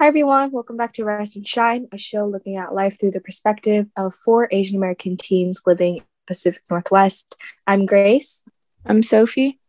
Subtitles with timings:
[0.00, 0.50] Hi, everyone.
[0.50, 4.14] Welcome back to Rise and Shine, a show looking at life through the perspective of
[4.14, 7.36] four Asian American teens living in Pacific Northwest.
[7.66, 8.46] I'm Grace.
[8.86, 9.60] I'm Sophie.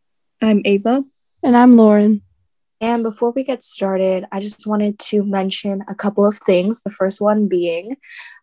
[0.42, 1.04] I'm Ava.
[1.44, 2.22] And I'm Lauren.
[2.80, 6.82] And before we get started, I just wanted to mention a couple of things.
[6.82, 7.98] The first one being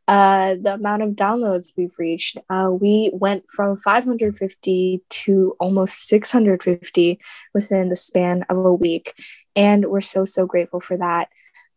[0.09, 2.39] uh, the amount of downloads we've reached.
[2.49, 7.21] Uh, we went from 550 to almost 650
[7.53, 9.13] within the span of a week.
[9.55, 11.29] And we're so, so grateful for that.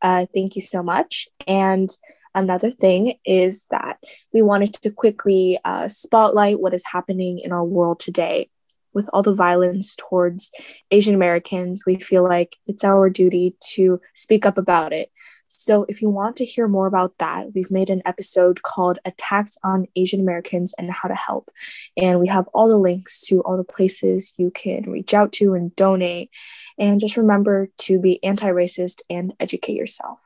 [0.02, 1.28] Uh, thank you so much.
[1.48, 1.90] And
[2.34, 4.00] another thing is that
[4.34, 8.50] we wanted to quickly uh, spotlight what is happening in our world today
[8.94, 10.52] with all the violence towards
[10.92, 15.10] Asian Americans, we feel like it's our duty to speak up about it.
[15.58, 19.58] So, if you want to hear more about that, we've made an episode called Attacks
[19.64, 21.52] on Asian Americans and How to Help.
[21.98, 25.54] And we have all the links to all the places you can reach out to
[25.54, 26.32] and donate.
[26.80, 30.20] And just remember to be anti racist and educate yourself.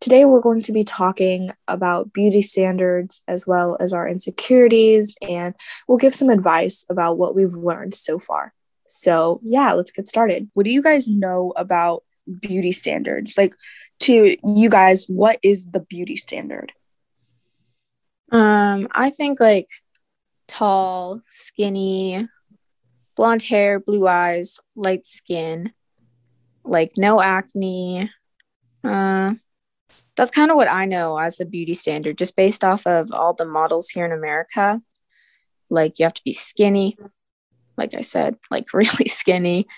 [0.00, 5.56] Today, we're going to be talking about beauty standards as well as our insecurities, and
[5.88, 8.54] we'll give some advice about what we've learned so far.
[8.86, 10.48] So, yeah, let's get started.
[10.54, 12.04] What do you guys know about
[12.40, 13.36] beauty standards?
[13.36, 13.54] Like,
[14.00, 16.72] to you guys, what is the beauty standard?
[18.30, 19.68] Um, I think like
[20.46, 22.28] tall, skinny,
[23.16, 25.72] blonde hair, blue eyes, light skin,
[26.64, 28.10] like no acne,
[28.84, 29.34] uh,
[30.18, 33.34] that's kind of what I know as a beauty standard, just based off of all
[33.34, 34.82] the models here in America.
[35.70, 36.98] Like you have to be skinny,
[37.76, 39.68] like I said, like really skinny.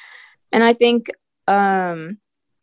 [0.50, 1.06] And I think
[1.46, 2.18] um,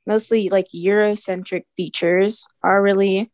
[0.07, 3.29] mostly like Eurocentric features are really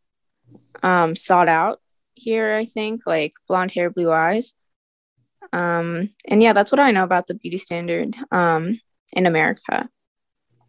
[0.82, 1.80] um, sought out
[2.14, 4.54] here, I think, like blonde hair, blue eyes.
[5.52, 8.80] Um, and yeah, that's what I know about the beauty standard um,
[9.12, 9.88] in America.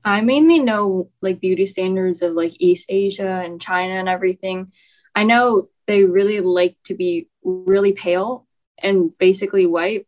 [0.03, 4.72] I mainly know like beauty standards of like East Asia and China and everything.
[5.16, 8.45] I know they really like to be really pale
[8.78, 10.05] and basically white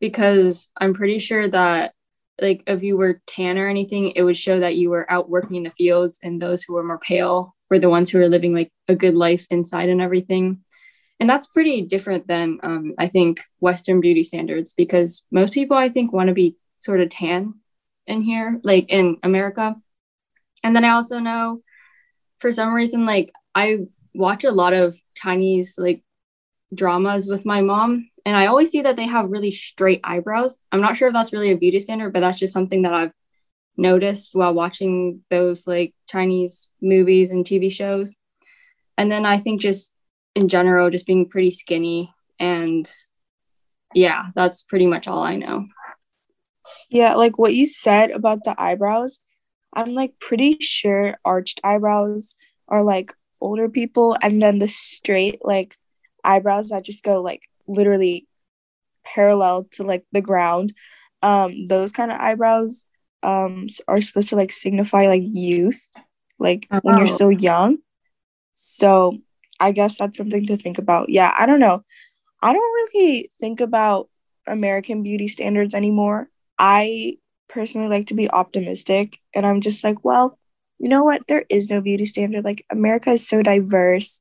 [0.00, 1.94] because I'm pretty sure that
[2.40, 5.56] like if you were tan or anything, it would show that you were out working
[5.56, 8.54] in the fields and those who were more pale were the ones who were living
[8.54, 10.62] like a good life inside and everything.
[11.20, 15.88] And that's pretty different than um, I think Western beauty standards because most people I
[15.88, 17.54] think want to be sort of tan
[18.06, 19.76] in here, like in America.
[20.62, 21.62] And then I also know
[22.40, 26.02] for some reason, like I watch a lot of Chinese like
[26.74, 30.58] dramas with my mom, and I always see that they have really straight eyebrows.
[30.72, 33.12] I'm not sure if that's really a beauty standard, but that's just something that I've
[33.76, 38.16] noticed while watching those like Chinese movies and TV shows.
[38.96, 39.94] And then I think just
[40.34, 42.90] in general, just being pretty skinny and
[43.94, 45.66] yeah, that's pretty much all I know.
[46.90, 49.20] Yeah, like what you said about the eyebrows,
[49.72, 52.34] I'm like pretty sure arched eyebrows
[52.68, 55.76] are like older people, and then the straight like
[56.24, 58.26] eyebrows that just go like literally
[59.04, 60.74] parallel to like the ground.
[61.22, 62.84] Um, those kind of eyebrows
[63.22, 65.90] um are supposed to like signify like youth,
[66.38, 66.80] like oh.
[66.82, 67.18] when you're oh.
[67.18, 67.78] so young.
[68.54, 69.18] So
[69.60, 71.08] I guess that's something to think about.
[71.08, 71.82] Yeah, I don't know.
[72.42, 74.08] I don't really think about
[74.46, 76.28] American beauty standards anymore.
[76.58, 80.38] I personally like to be optimistic and I'm just like, well,
[80.78, 81.26] you know what?
[81.26, 82.44] There is no beauty standard.
[82.44, 84.20] Like America is so diverse.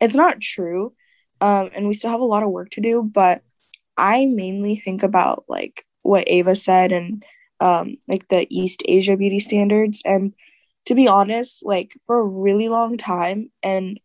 [0.00, 0.92] It's not true.
[1.40, 3.42] Um, and we still have a lot of work to do, but
[3.96, 7.24] I mainly think about like what Ava said and
[7.60, 10.02] um, like the East Asia beauty standards.
[10.04, 10.34] And
[10.86, 14.00] to be honest, like for a really long time and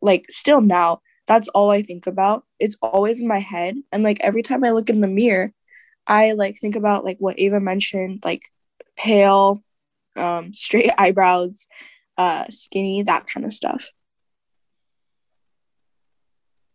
[0.00, 2.44] like still now, that's all I think about.
[2.58, 3.76] It's always in my head.
[3.92, 5.52] And like every time I look in the mirror,
[6.06, 8.42] I like think about like what Ava mentioned, like
[8.96, 9.62] pale,
[10.16, 11.66] um, straight eyebrows,
[12.18, 13.90] uh, skinny, that kind of stuff.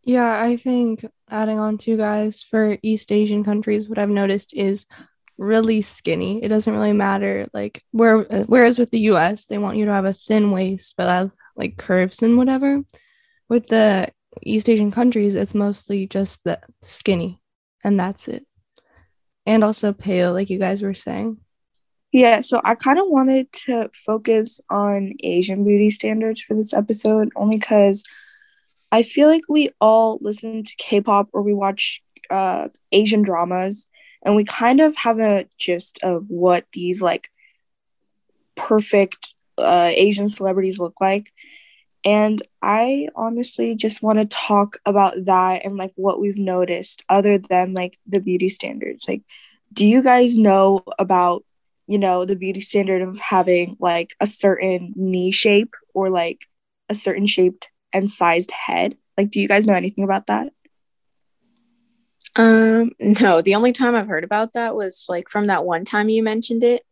[0.07, 4.87] Yeah, I think adding on to guys for East Asian countries, what I've noticed is
[5.37, 6.43] really skinny.
[6.43, 7.47] It doesn't really matter.
[7.53, 11.07] Like where whereas with the US, they want you to have a thin waist but
[11.07, 12.81] have like curves and whatever.
[13.49, 14.09] With the
[14.41, 17.39] East Asian countries, it's mostly just the skinny
[17.83, 18.47] and that's it
[19.47, 21.37] and also pale, like you guys were saying.
[22.11, 27.29] Yeah, so I kind of wanted to focus on Asian beauty standards for this episode
[27.35, 28.03] only because
[28.91, 33.87] I feel like we all listen to K pop or we watch uh, Asian dramas
[34.23, 37.29] and we kind of have a gist of what these like
[38.55, 41.31] perfect uh, Asian celebrities look like.
[42.05, 47.37] And I honestly just want to talk about that and like what we've noticed other
[47.37, 49.07] than like the beauty standards.
[49.07, 49.23] Like,
[49.73, 51.43] do you guys know about
[51.87, 56.45] you know, the beauty standard of having like a certain knee shape or like
[56.89, 58.97] a certain shaped and sized head.
[59.17, 60.51] Like, do you guys know anything about that?
[62.35, 66.07] Um, no, the only time I've heard about that was like from that one time
[66.07, 66.83] you mentioned it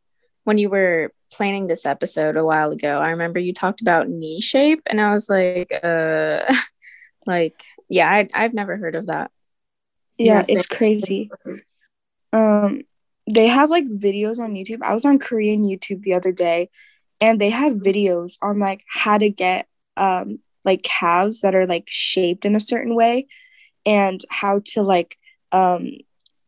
[0.44, 3.00] when you were planning this episode a while ago.
[3.00, 6.42] I remember you talked about knee shape and I was like, uh
[7.28, 9.30] like yeah, I I've never heard of that.
[10.18, 11.30] Yeah, it's crazy.
[12.34, 12.82] Um
[13.32, 14.82] they have like videos on YouTube.
[14.82, 16.70] I was on Korean YouTube the other day
[17.22, 21.86] and they have videos on like how to get um like calves that are like
[21.88, 23.28] shaped in a certain way
[23.86, 25.18] and how to like
[25.52, 25.92] um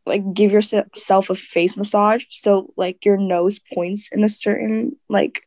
[0.06, 5.42] like give yourself a face massage so like your nose points in a certain like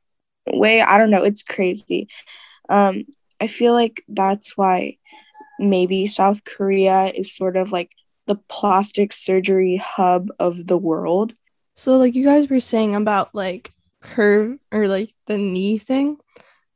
[0.48, 0.82] way.
[0.82, 1.24] I don't know.
[1.24, 2.08] It's crazy.
[2.70, 3.06] Um
[3.40, 4.98] i feel like that's why
[5.60, 7.90] maybe south korea is sort of like
[8.28, 11.34] the plastic surgery hub of the world.
[11.76, 13.72] So like you guys were saying about like
[14.02, 16.18] curve or like the knee thing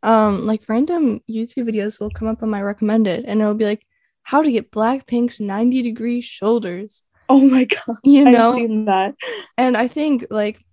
[0.06, 3.86] um like random youtube videos will come up on my recommended and it'll be like
[4.24, 7.98] how to get blackpink's 90 degree shoulders Oh my god.
[8.04, 9.16] You know, I've seen that.
[9.58, 10.64] And I think like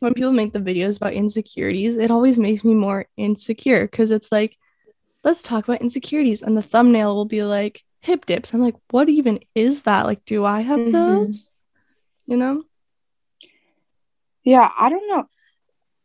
[0.00, 4.32] when people make the videos about insecurities, it always makes me more insecure because it's
[4.32, 4.56] like,
[5.22, 6.42] let's talk about insecurities.
[6.42, 8.52] And the thumbnail will be like hip dips.
[8.52, 10.06] I'm like, what even is that?
[10.06, 10.92] Like, do I have mm-hmm.
[10.92, 11.50] those?
[12.26, 12.64] You know?
[14.42, 15.26] Yeah, I don't know.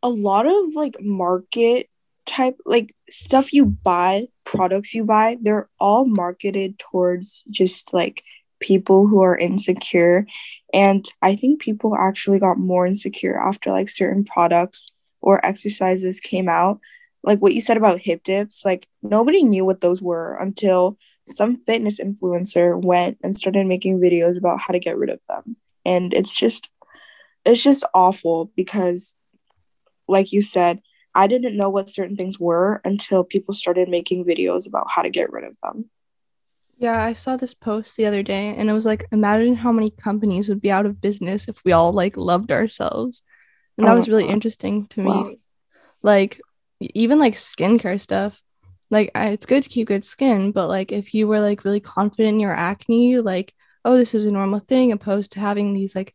[0.02, 1.88] A lot of like market
[2.26, 8.22] type like stuff you buy, products you buy, they're all marketed towards just like
[8.60, 10.26] people who are insecure.
[10.72, 14.86] And i think people actually got more insecure after like certain products
[15.20, 16.80] or exercises came out.
[17.22, 21.56] Like what you said about hip dips like nobody knew what those were until some
[21.64, 25.56] fitness influencer went and started making videos about how to get rid of them.
[25.84, 26.70] And it's just
[27.44, 29.16] it's just awful because
[30.08, 30.80] like you said
[31.16, 35.10] i didn't know what certain things were until people started making videos about how to
[35.10, 35.90] get rid of them
[36.78, 39.90] yeah, I saw this post the other day and it was like imagine how many
[39.90, 43.22] companies would be out of business if we all like loved ourselves.
[43.78, 44.32] And that oh was really God.
[44.32, 45.06] interesting to me.
[45.06, 45.34] Wow.
[46.02, 46.40] Like
[46.80, 48.40] even like skincare stuff.
[48.90, 51.80] Like I, it's good to keep good skin, but like if you were like really
[51.80, 53.54] confident in your acne, like
[53.84, 56.14] oh this is a normal thing opposed to having these like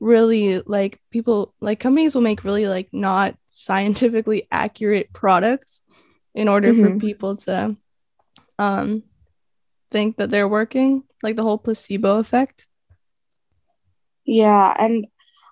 [0.00, 5.82] really like people like companies will make really like not scientifically accurate products
[6.34, 6.94] in order mm-hmm.
[6.94, 7.76] for people to
[8.58, 9.02] um
[9.90, 12.66] think that they're working, like the whole placebo effect.
[14.24, 15.06] Yeah, and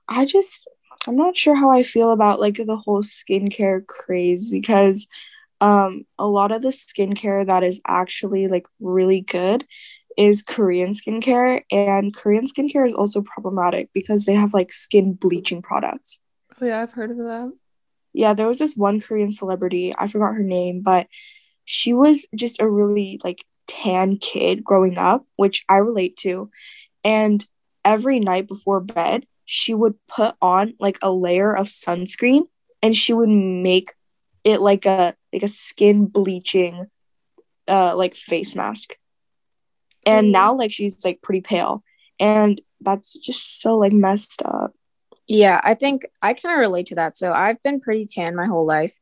[0.09, 0.69] I just
[1.07, 5.07] I'm not sure how I feel about like the whole skincare craze because
[5.61, 9.65] um a lot of the skincare that is actually like really good
[10.17, 15.63] is Korean skincare and Korean skincare is also problematic because they have like skin bleaching
[15.63, 16.21] products.
[16.61, 17.53] Oh yeah, I've heard of that.
[18.13, 21.07] Yeah, there was this one Korean celebrity, I forgot her name, but
[21.65, 26.51] she was just a really like tan kid growing up, which I relate to.
[27.05, 27.45] And
[27.85, 32.43] every night before bed, she would put on like a layer of sunscreen
[32.83, 33.93] and she would make
[34.45, 36.87] it like a like a skin bleaching
[37.69, 38.97] uh like face mask.
[40.07, 40.33] And mm.
[40.33, 41.83] now like she's like pretty pale
[42.19, 44.73] and that's just so like messed up.
[45.27, 47.17] Yeah, I think I kind of relate to that.
[47.17, 48.95] So I've been pretty tan my whole life.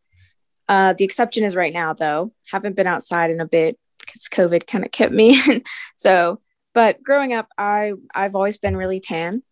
[0.68, 2.32] Uh, the exception is right now, though.
[2.48, 5.40] Haven't been outside in a bit because COVID kind of kept me.
[5.96, 6.40] so,
[6.72, 9.42] but growing up, I I've always been really tan,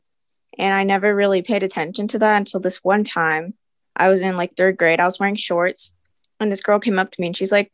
[0.58, 3.54] and I never really paid attention to that until this one time.
[3.94, 5.00] I was in like third grade.
[5.00, 5.92] I was wearing shorts,
[6.40, 7.70] and this girl came up to me and she's like,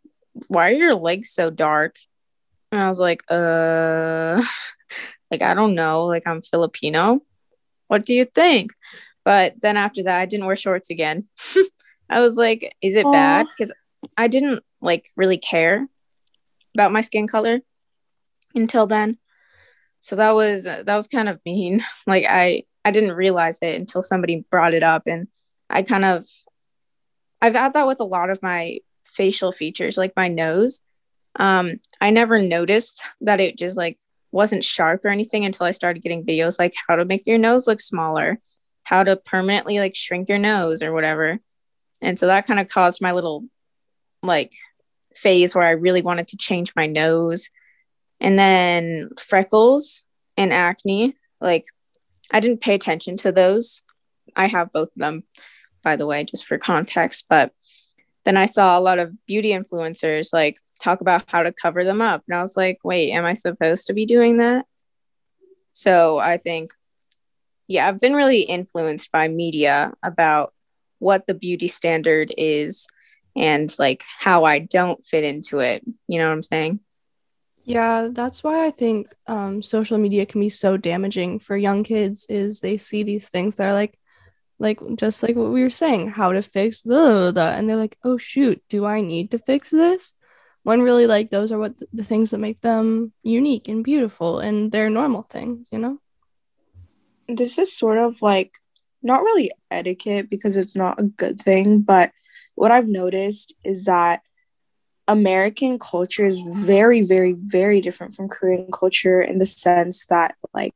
[0.49, 1.95] "Why are your legs so dark?"
[2.73, 4.43] And I was like, "Uh,
[5.31, 6.07] like I don't know.
[6.07, 7.21] Like I'm Filipino.
[7.89, 8.73] What do you think?"
[9.25, 11.25] But then after that, I didn't wear shorts again.
[12.11, 13.13] I was like, "Is it Aww.
[13.13, 13.73] bad?" Because
[14.17, 15.87] I didn't like really care
[16.75, 17.61] about my skin color
[18.55, 19.19] until then.
[20.01, 21.85] So that was that was kind of mean.
[22.07, 25.29] Like I I didn't realize it until somebody brought it up and
[25.69, 26.27] I kind of
[27.43, 30.81] I've had that with a lot of my facial features like my nose.
[31.37, 33.99] Um I never noticed that it just like
[34.31, 37.67] wasn't sharp or anything until I started getting videos like how to make your nose
[37.67, 38.39] look smaller,
[38.83, 41.41] how to permanently like shrink your nose or whatever.
[42.01, 43.45] And so that kind of caused my little
[44.23, 44.53] like
[45.15, 47.49] phase where I really wanted to change my nose.
[48.21, 50.05] And then freckles
[50.37, 51.65] and acne, like
[52.33, 53.83] I didn't pay attention to those.
[54.37, 55.25] I have both of them,
[55.83, 57.27] by the way, just for context.
[57.29, 57.53] But
[58.25, 62.01] then I saw a lot of beauty influencers like talk about how to cover them
[62.01, 62.23] up.
[62.29, 64.65] And I was like, wait, am I supposed to be doing that?
[65.73, 66.73] So I think
[67.69, 70.55] yeah, I've been really influenced by media about
[70.99, 72.89] what the beauty standard is
[73.37, 75.85] and like how I don't fit into it.
[76.09, 76.81] You know what I'm saying?
[77.63, 82.25] Yeah, that's why I think um, social media can be so damaging for young kids.
[82.31, 83.99] Is they see these things that are like,
[84.59, 88.17] like just like what we were saying, how to fix the, and they're like, oh
[88.17, 90.15] shoot, do I need to fix this?
[90.69, 94.71] When really, like those are what the things that make them unique and beautiful, and
[94.71, 95.99] they're normal things, you know.
[97.27, 98.59] This is sort of like
[99.03, 102.13] not really etiquette because it's not a good thing, but
[102.55, 104.21] what I've noticed is that
[105.07, 110.75] American culture is very, very, very different from Korean culture in the sense that, like,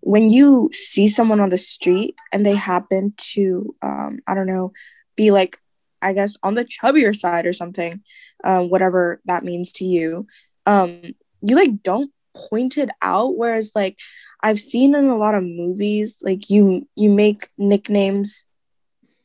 [0.00, 4.72] when you see someone on the street and they happen to, um, I don't know,
[5.14, 5.60] be like,
[6.02, 8.02] I guess, on the chubbier side or something,
[8.44, 10.26] uh, whatever that means to you,
[10.66, 11.02] um,
[11.42, 13.36] you like don't point it out.
[13.36, 13.98] Whereas, like,
[14.42, 18.44] I've seen in a lot of movies, like you you make nicknames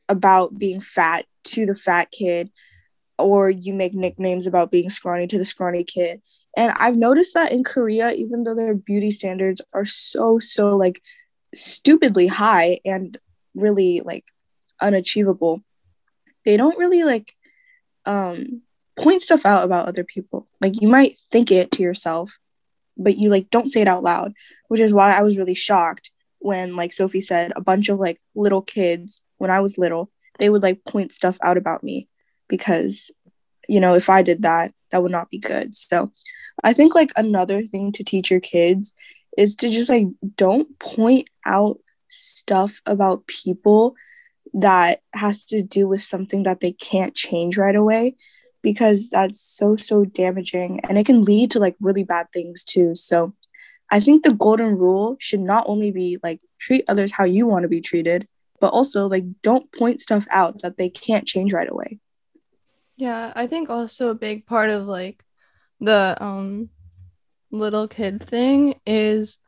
[0.10, 2.50] about being fat to the fat kid
[3.18, 6.22] or you make nicknames about being scrawny to the scrawny kid.
[6.58, 11.02] And I've noticed that in Korea, even though their beauty standards are so, so like
[11.54, 13.18] stupidly high and
[13.56, 14.26] really like
[14.82, 15.64] unachievable,
[16.46, 17.34] they don't really like
[18.06, 18.62] um
[18.98, 20.48] point stuff out about other people.
[20.60, 22.38] Like you might think it to yourself,
[22.98, 24.34] but you like don't say it out loud,
[24.68, 28.20] which is why I was really shocked when like Sophie said a bunch of like
[28.36, 32.08] little kids when I was little, they would like point stuff out about me
[32.48, 33.12] because
[33.68, 36.12] you know if i did that that would not be good so
[36.64, 38.94] i think like another thing to teach your kids
[39.38, 41.80] is to just like don't point out
[42.10, 43.96] stuff about people
[44.54, 48.16] that has to do with something that they can't change right away
[48.62, 50.80] because that's so so damaging.
[50.88, 52.96] And it can lead to like really bad things too.
[52.96, 53.34] So
[53.94, 57.64] i think the golden rule should not only be like treat others how you want
[57.64, 58.26] to be treated
[58.62, 62.00] but also like don't point stuff out that they can't change right away.
[62.96, 65.26] Yeah, I think also a big part of like
[65.82, 66.70] the um
[67.50, 69.40] little kid thing is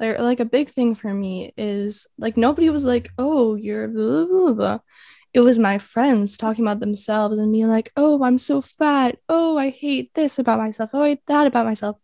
[0.00, 4.26] like like a big thing for me is like nobody was like, "Oh, you're blah,
[4.26, 4.78] blah, blah.
[5.32, 9.18] It was my friends talking about themselves and being like, "Oh, I'm so fat.
[9.28, 10.90] Oh, I hate this about myself.
[10.94, 11.96] Oh, I hate that about myself."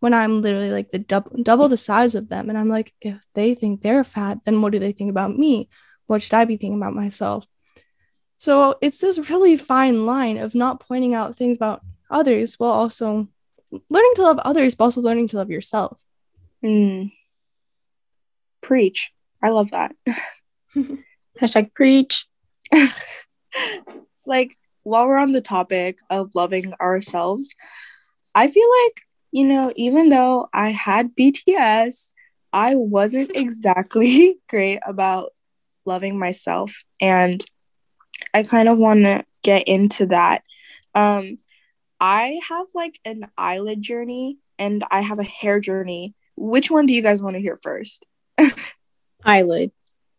[0.00, 3.18] When I'm literally like the double double the size of them and I'm like, if
[3.34, 5.68] they think they're fat, then what do they think about me?
[6.06, 7.44] What should I be thinking about myself?
[8.36, 13.28] So it's this really fine line of not pointing out things about others while also
[13.90, 16.00] learning to love others, but also learning to love yourself.
[16.64, 17.12] Mm.
[18.62, 19.12] Preach.
[19.42, 19.94] I love that.
[21.40, 22.26] Hashtag preach.
[24.26, 27.54] like, while we're on the topic of loving ourselves,
[28.34, 29.02] I feel like,
[29.32, 32.12] you know, even though I had BTS,
[32.52, 35.32] I wasn't exactly great about
[35.84, 36.82] loving myself.
[37.00, 37.44] And
[38.34, 40.42] I kind of want to get into that.
[40.94, 41.38] Um,
[42.00, 46.14] I have like an eyelid journey and I have a hair journey.
[46.36, 48.04] Which one do you guys want to hear first?
[49.24, 49.72] eyelid.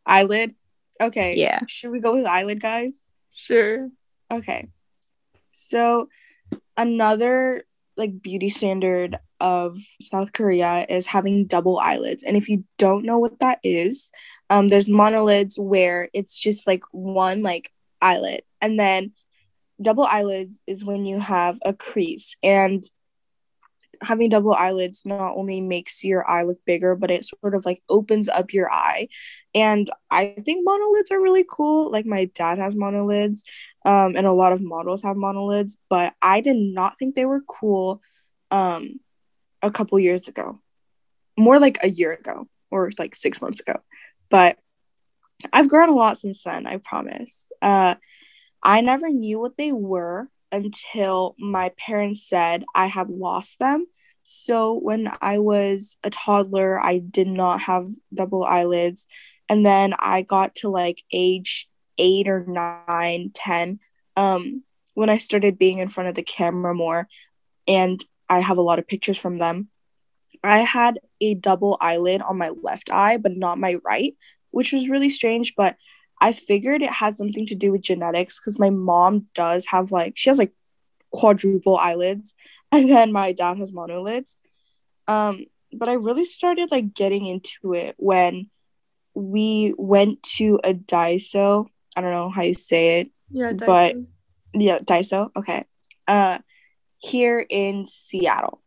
[0.06, 0.56] Eyelid?
[1.00, 1.36] Okay.
[1.36, 1.62] Yeah.
[1.68, 3.06] Should we go with eyelid, guys?
[3.34, 3.90] Sure.
[4.32, 4.68] Okay.
[5.52, 6.10] So,
[6.78, 7.66] another
[7.98, 12.24] like beauty standard of South Korea is having double eyelids.
[12.24, 14.12] And if you don't know what that is,
[14.50, 18.44] um, there's monolids where it's just like one like eyelid.
[18.62, 19.14] And then
[19.82, 22.36] double eyelids is when you have a crease.
[22.44, 22.84] And
[24.02, 27.82] having double eyelids not only makes your eye look bigger, but it sort of like
[27.90, 29.08] opens up your eye.
[29.54, 31.92] And I think monolids are really cool.
[31.92, 33.42] Like my dad has monolids,
[33.86, 37.42] um, and a lot of models have monolids, but I did not think they were
[37.42, 38.02] cool
[38.50, 39.00] um,
[39.62, 40.60] a couple years ago.
[41.38, 43.80] More like a year ago or like six months ago.
[44.30, 44.58] But
[45.52, 47.50] I've grown a lot since then, I promise.
[47.62, 47.96] Uh,
[48.64, 53.86] I never knew what they were until my parents said I had lost them.
[54.24, 59.08] So when I was a toddler, I did not have double eyelids.
[59.50, 61.68] And then I got to like age
[61.98, 63.80] eight or nine, ten,
[64.16, 67.08] um, when I started being in front of the camera more.
[67.68, 69.70] And I have a lot of pictures from them.
[70.44, 74.16] I had a double eyelid on my left eye, but not my right
[74.52, 75.56] which was really strange.
[75.56, 75.76] But
[76.22, 80.14] I figured it had something to do with genetics because my mom does have like,
[80.16, 80.54] she has like
[81.12, 82.36] quadruple eyelids,
[82.72, 84.36] and then my dad has monolids.
[85.08, 88.50] Um, but I really started like getting into it when
[89.14, 91.68] we went to a Daiso.
[91.96, 93.12] I don't know how you say it.
[93.30, 93.66] Yeah, Daiso.
[93.66, 93.96] but
[94.54, 95.30] yeah, Daiso.
[95.36, 95.66] Okay.
[96.08, 96.38] Uh,
[96.98, 98.61] here in Seattle,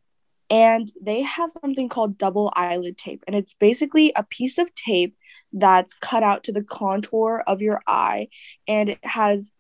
[0.55, 5.17] and they have something called double eyelid tape and it's basically a piece of tape
[5.53, 8.29] that's cut out to the contour of your eye
[8.69, 9.51] and it has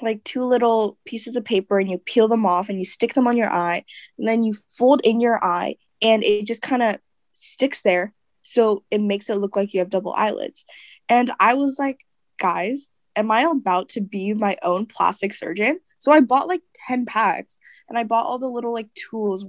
[0.00, 3.28] like two little pieces of paper and you peel them off and you stick them
[3.28, 3.84] on your eye
[4.18, 6.96] and then you fold in your eye and it just kind of
[7.34, 10.64] sticks there so it makes it look like you have double eyelids.
[11.10, 12.00] And i was like
[12.38, 15.80] guys am i about to be my own plastic surgeon?
[15.98, 17.58] So i bought like 10 packs
[17.90, 19.44] and i bought all the little like tools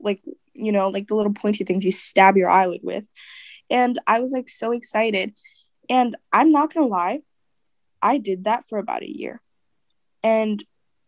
[0.00, 0.22] like
[0.54, 3.08] you know like the little pointy things you stab your eyelid with.
[3.70, 5.34] And i was like so excited.
[5.88, 7.20] And i'm not gonna lie
[8.02, 9.40] i did that for about a year.
[10.22, 10.62] And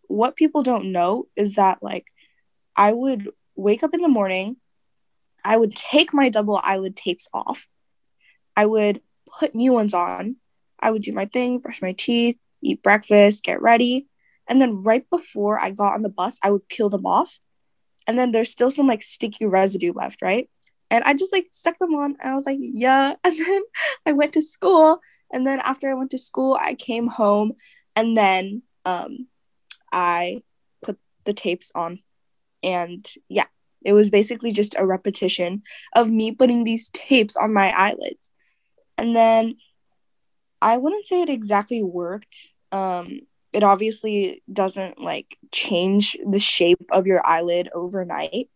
[0.09, 2.07] what people don't know is that like
[2.77, 4.57] i would wake up in the morning
[5.45, 7.67] i would take my double eyelid tapes off.
[8.57, 9.01] I would
[9.39, 10.37] put new ones on.
[10.81, 14.07] I would do my thing brush my teeth eat breakfast get ready.
[14.49, 17.39] And then right before i got on the bus i would peel them off
[18.11, 20.51] and then there's still some like sticky residue left, right?
[20.91, 23.15] And I just like stuck them on and I was like, yeah.
[23.25, 23.63] And then
[24.05, 24.99] I went to school.
[25.33, 27.53] And then after I went to school, I came home
[27.95, 29.29] and then um
[29.93, 30.43] I
[30.83, 32.01] put the tapes on.
[32.65, 33.47] And yeah,
[33.85, 35.63] it was basically just a repetition
[35.95, 38.33] of me putting these tapes on my eyelids.
[38.99, 39.55] And then
[40.61, 42.49] I wouldn't say it exactly worked.
[42.73, 43.21] Um,
[43.53, 48.49] it obviously doesn't like change the shape of your eyelid overnight.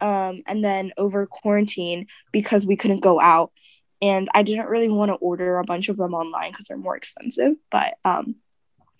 [0.00, 3.52] Um, and then over quarantine, because we couldn't go out,
[4.00, 6.96] and I didn't really want to order a bunch of them online because they're more
[6.96, 7.56] expensive.
[7.70, 8.36] But um,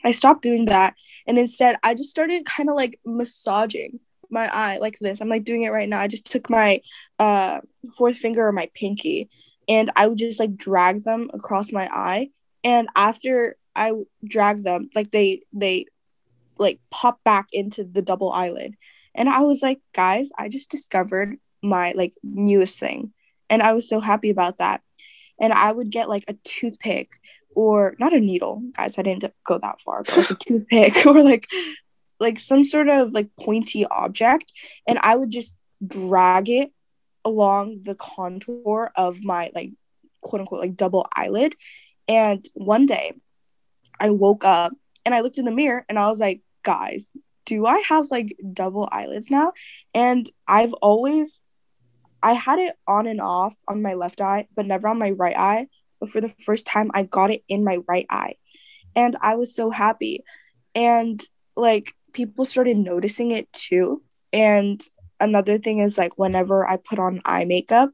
[0.05, 0.95] I stopped doing that,
[1.27, 5.21] and instead, I just started kind of like massaging my eye like this.
[5.21, 6.01] I'm like doing it right now.
[6.01, 6.83] I just took my
[7.19, 7.61] uh,
[7.97, 9.31] fourth finger or my pinky,
[9.69, 12.29] and I would just like drag them across my eye.
[12.63, 13.93] And after I
[14.25, 15.87] drag them, like they they
[16.59, 18.77] like pop back into the double eyelid.
[19.15, 23.13] And I was like, guys, I just discovered my like newest thing.
[23.49, 24.83] And I was so happy about that.
[25.41, 27.15] And I would get like a toothpick
[27.55, 31.23] or not a needle, guys, I didn't go that far, but like a toothpick or
[31.23, 31.49] like
[32.21, 34.53] like some sort of like pointy object
[34.87, 36.71] and I would just drag it
[37.25, 39.73] along the contour of my like
[40.21, 41.57] quote unquote like double eyelid.
[42.07, 43.15] And one day
[44.01, 44.73] I woke up
[45.05, 47.11] and I looked in the mirror and I was like, guys,
[47.47, 49.53] do I have like double eyelids now?
[49.95, 51.41] And I've always
[52.23, 55.37] I had it on and off on my left eye, but never on my right
[55.37, 55.69] eye.
[56.01, 58.35] But for the first time, I got it in my right eye.
[58.95, 60.25] And I was so happy.
[60.75, 61.23] And
[61.57, 64.03] like people started noticing it too.
[64.33, 64.83] And
[65.19, 67.91] another thing is like whenever I put on eye makeup,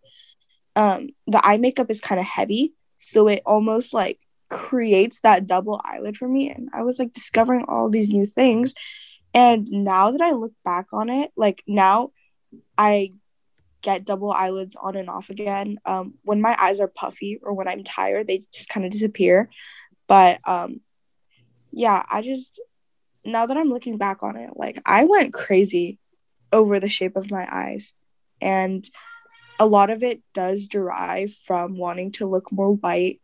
[0.75, 2.75] um, the eye makeup is kind of heavy.
[2.99, 7.65] So it almost like creates that double eyelid for me and i was like discovering
[7.69, 8.75] all these new things.
[9.35, 12.11] And now that i look back on it like now
[12.79, 13.13] i
[13.83, 15.79] get double eyelids on and off again.
[15.85, 19.51] Um, when my eyes are puffy or when i'm tired they just kind of disappear.
[20.07, 20.81] But um,
[21.73, 22.61] yeah i just
[23.25, 25.99] now that i'm looking back on it like i went crazy
[26.53, 27.93] over the shape of my eyes.
[28.41, 28.85] And
[29.59, 33.21] a lot of it does derive from wanting to look more white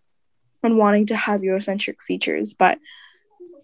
[0.62, 2.54] and wanting to have Eurocentric features.
[2.54, 2.78] But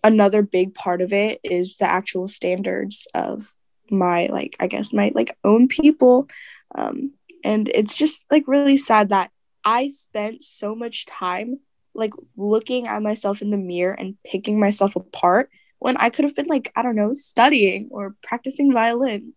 [0.04, 3.52] another big part of it is the actual standards of
[3.90, 6.28] my like I guess my like own people.
[6.74, 7.12] Um,
[7.44, 9.30] and it's just like really sad that
[9.64, 11.60] I spent so much time
[11.94, 16.34] like looking at myself in the mirror and picking myself apart when I could have
[16.34, 19.32] been like, I don't know, studying or practicing violin.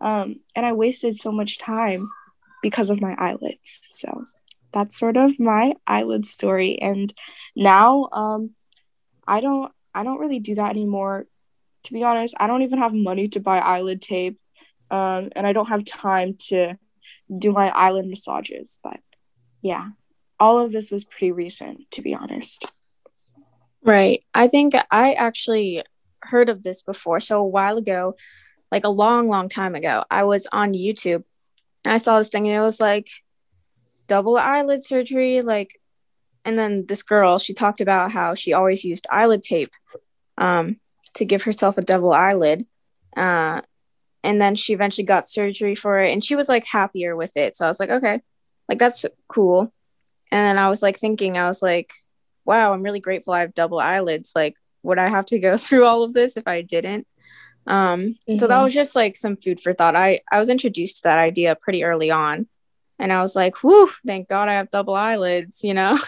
[0.00, 2.08] Um, and I wasted so much time
[2.62, 3.80] because of my eyelids.
[3.90, 4.26] So
[4.74, 6.78] that's sort of my eyelid story.
[6.80, 7.12] And
[7.56, 8.50] now um
[9.26, 11.26] i don't i don't really do that anymore
[11.84, 12.34] to be honest.
[12.38, 14.38] I don't even have money to buy eyelid tape
[14.90, 16.76] um and i don't have time to
[17.44, 19.00] do my eyelid massages but
[19.62, 19.88] yeah
[20.38, 22.66] all of this was pretty recent to be honest.
[23.82, 24.24] Right.
[24.34, 25.82] I think i actually
[26.22, 27.20] heard of this before.
[27.20, 28.14] So a while ago
[28.74, 31.22] like a long long time ago i was on youtube
[31.84, 33.08] and i saw this thing and it was like
[34.06, 35.80] double eyelid surgery like
[36.44, 39.70] and then this girl she talked about how she always used eyelid tape
[40.36, 40.76] um,
[41.14, 42.66] to give herself a double eyelid
[43.16, 43.60] uh,
[44.24, 47.56] and then she eventually got surgery for it and she was like happier with it.
[47.56, 48.20] So i was like okay
[48.68, 49.72] like that's cool.
[50.32, 51.92] And then i was like thinking i was like
[52.44, 54.32] wow i'm really grateful i have double eyelids.
[54.34, 57.06] Like would i have to go through all of this if i didn't?
[57.66, 58.36] Um mm-hmm.
[58.36, 58.64] so that mm-hmm.
[58.64, 59.96] was just like some food for thought.
[59.96, 62.48] I i was introduced to that idea pretty early on
[63.04, 65.98] and I was like, whew, thank God I have double eyelids, you know?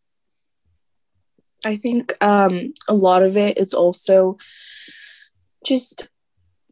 [1.64, 4.36] I think um, a lot of it is also
[5.64, 6.10] just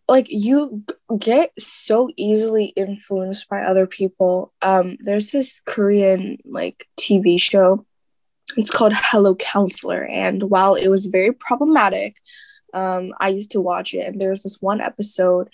[0.06, 0.84] like you
[1.18, 4.52] get so easily influenced by other people.
[4.60, 7.86] Um, there's this Korean like TV show.
[8.58, 12.16] It's called Hello Counselor, and while it was very problematic,
[12.74, 14.06] um, I used to watch it.
[14.06, 15.48] And there was this one episode,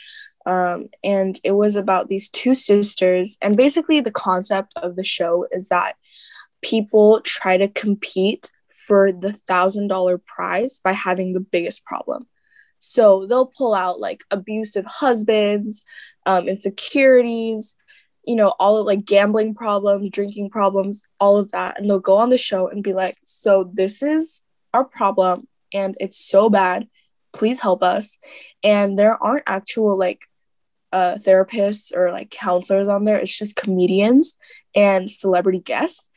[0.46, 3.36] um, and it was about these two sisters.
[3.40, 5.96] And basically, the concept of the show is that
[6.62, 8.50] people try to compete
[8.86, 12.26] for the thousand dollar prize by having the biggest problem.
[12.78, 15.84] So they'll pull out like abusive husbands,
[16.26, 17.76] um, insecurities,
[18.26, 21.78] you know, all of like gambling problems, drinking problems, all of that.
[21.78, 24.42] And they'll go on the show and be like, So this is
[24.74, 26.86] our problem and it's so bad.
[27.32, 28.18] Please help us.
[28.62, 30.26] And there aren't actual like
[30.94, 33.18] uh, therapists or like counselors on there.
[33.18, 34.38] It's just comedians
[34.76, 36.08] and celebrity guests.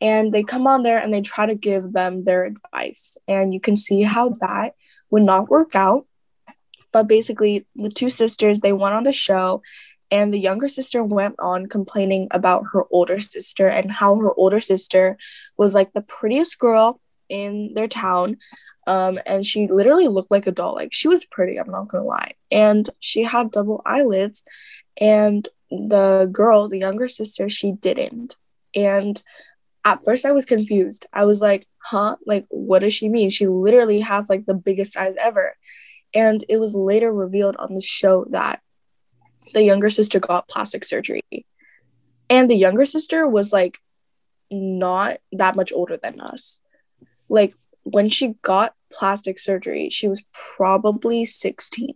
[0.00, 3.16] And they come on there and they try to give them their advice.
[3.28, 4.74] And you can see how that
[5.10, 6.06] would not work out.
[6.92, 9.62] But basically the two sisters they went on the show
[10.10, 14.60] and the younger sister went on complaining about her older sister and how her older
[14.60, 15.16] sister
[15.56, 18.36] was like the prettiest girl in their town
[18.86, 22.04] um, and she literally looked like a doll like she was pretty i'm not gonna
[22.04, 24.44] lie and she had double eyelids
[25.00, 28.36] and the girl the younger sister she didn't
[28.74, 29.22] and
[29.86, 31.06] at first I was confused.
[31.12, 32.16] I was like, huh?
[32.26, 33.30] Like, what does she mean?
[33.30, 35.56] She literally has like the biggest eyes ever.
[36.12, 38.60] And it was later revealed on the show that
[39.54, 41.22] the younger sister got plastic surgery.
[42.28, 43.78] And the younger sister was like
[44.50, 46.60] not that much older than us.
[47.28, 51.94] Like, when she got plastic surgery, she was probably 16.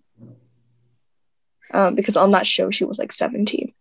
[1.73, 3.73] Um, because on that show, she was like 17.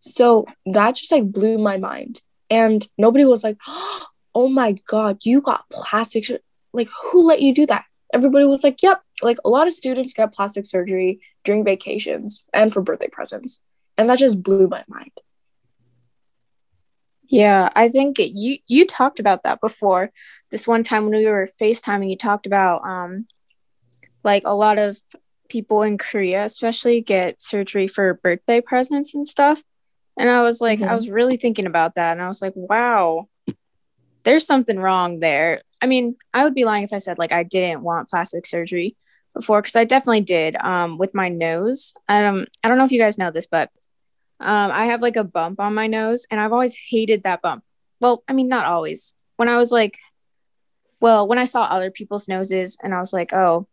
[0.00, 3.56] So that just like blew my mind and nobody was like
[4.34, 6.38] oh my god you got plastic sur-.
[6.72, 10.12] like who let you do that everybody was like yep like a lot of students
[10.12, 13.60] get plastic surgery during vacations and for birthday presents
[13.96, 15.12] and that just blew my mind
[17.32, 20.12] yeah i think you you talked about that before
[20.50, 23.26] this one time when we were facetiming you talked about um
[24.22, 24.96] like a lot of
[25.48, 29.64] people in korea especially get surgery for birthday presents and stuff
[30.16, 30.88] and I was like, mm-hmm.
[30.88, 32.12] I was really thinking about that.
[32.12, 33.28] And I was like, wow,
[34.24, 35.62] there's something wrong there.
[35.80, 38.96] I mean, I would be lying if I said like I didn't want plastic surgery
[39.34, 41.94] before because I definitely did um, with my nose.
[42.08, 43.70] Um, I don't know if you guys know this, but
[44.42, 47.64] um, I have like a bump on my nose and I've always hated that bump.
[48.00, 49.14] Well, I mean, not always.
[49.36, 49.98] When I was like,
[51.00, 53.66] well, when I saw other people's noses and I was like, oh,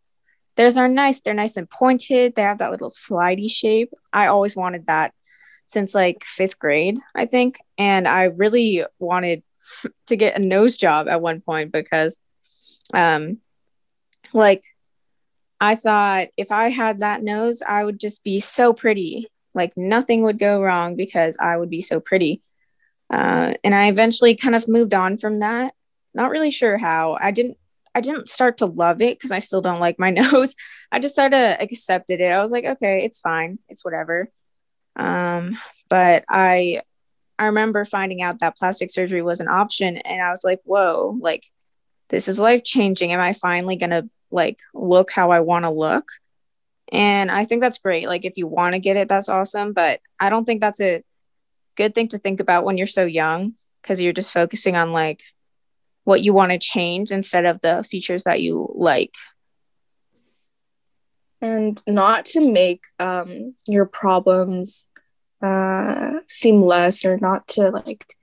[0.56, 1.22] theirs are nice.
[1.22, 2.36] They're nice and pointed.
[2.36, 3.94] They have that little slidey shape.
[4.12, 5.14] I always wanted that
[5.66, 7.60] since like fifth grade, I think.
[7.78, 9.44] And I really wanted
[10.08, 12.18] to get a nose job at one point because,
[12.94, 13.40] um,
[14.34, 14.64] like,
[15.62, 19.28] I thought if I had that nose, I would just be so pretty.
[19.54, 22.42] Like, nothing would go wrong because I would be so pretty.
[23.10, 25.74] Uh, and I eventually kind of moved on from that.
[26.14, 27.18] Not really sure how.
[27.20, 27.58] I didn't
[27.96, 30.56] I didn't start to love it because I still don't like my nose.
[30.92, 32.32] I just sort of accepted it.
[32.32, 33.60] I was like, okay, it's fine.
[33.68, 34.30] It's whatever.
[34.96, 35.58] Um,
[35.90, 36.82] but I
[37.38, 41.18] I remember finding out that plastic surgery was an option and I was like, whoa,
[41.22, 41.46] like
[42.10, 43.14] this is life changing.
[43.14, 46.06] Am I finally gonna like look how I want to look?
[46.92, 48.08] And I think that's great.
[48.08, 49.74] Like if you want to get it, that's awesome.
[49.74, 51.04] But I don't think that's a
[51.76, 55.22] good thing to think about when you're so young because you're just focusing on like
[56.04, 59.14] what you want to change instead of the features that you like
[61.42, 64.88] and not to make um, your problems
[65.42, 68.16] uh, seem less or not to like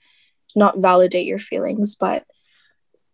[0.55, 2.27] not validate your feelings but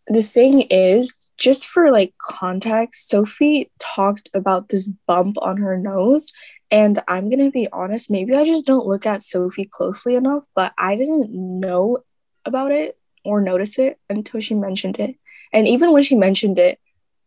[0.09, 6.33] the thing is just for like context sophie talked about this bump on her nose
[6.71, 10.73] and i'm gonna be honest maybe i just don't look at sophie closely enough but
[10.77, 11.99] i didn't know
[12.45, 15.17] about it or notice it until she mentioned it
[15.53, 16.79] and even when she mentioned it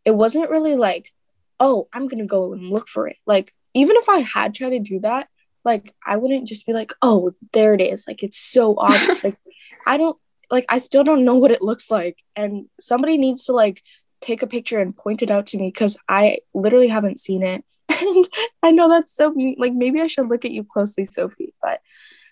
[0.04, 1.12] it wasn't really like
[1.60, 3.18] oh, I'm gonna go and look for it.
[3.26, 5.28] Like, even if I had tried to do that,
[5.64, 8.06] like I wouldn't just be like, oh, there it is.
[8.08, 9.24] Like it's so obvious.
[9.24, 9.38] like
[9.86, 10.18] I don't
[10.52, 12.24] like I still don't know what it looks like.
[12.36, 13.82] And somebody needs to like
[14.22, 17.64] take a picture and point it out to me because I literally haven't seen it.
[17.98, 18.28] And
[18.62, 19.56] I know that's so mean.
[19.58, 21.54] Like maybe I should look at you closely, Sophie.
[21.62, 21.82] But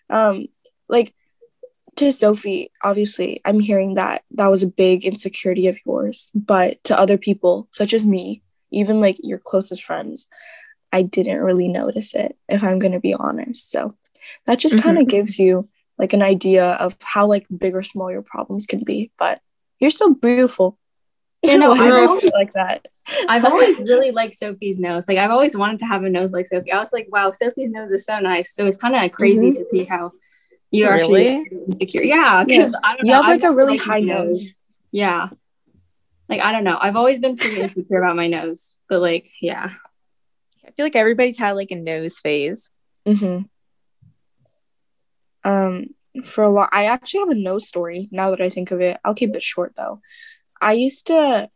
[0.09, 0.47] um
[0.89, 1.13] like
[1.95, 6.97] to Sophie, obviously, I'm hearing that that was a big insecurity of yours, but to
[6.99, 10.27] other people, such as me, even like your closest friends,
[10.91, 13.69] I didn't really notice it, if I'm going to be honest.
[13.69, 13.95] So
[14.45, 14.83] that just mm-hmm.
[14.83, 18.65] kind of gives you like an idea of how like big or small your problems
[18.65, 19.11] can be.
[19.17, 19.41] But
[19.79, 20.77] you're so beautiful.
[21.43, 22.85] Yeah, no, Why I do I like that.
[23.27, 25.07] I've always really liked Sophie's nose.
[25.07, 26.71] Like I've always wanted to have a nose like Sophie.
[26.71, 28.55] I was like, wow, Sophie's nose is so nice.
[28.55, 30.11] So it's kind of crazy to see how
[30.71, 31.51] you actually Really?
[31.67, 32.03] insecure.
[32.03, 33.21] Yeah, because I don't You know.
[33.21, 34.57] have, like, I've a really high nose.
[34.91, 35.29] Yeah.
[36.29, 36.77] Like I don't know.
[36.79, 39.71] I've always been pretty insecure about my nose, but like yeah.
[40.65, 42.71] I feel like everybody's had like a nose phase.
[43.05, 43.41] hmm
[45.43, 45.87] Um,
[46.25, 48.07] for a while, I actually have a nose story.
[48.11, 49.99] Now that I think of it, I'll keep it short though.
[50.61, 51.49] I used to,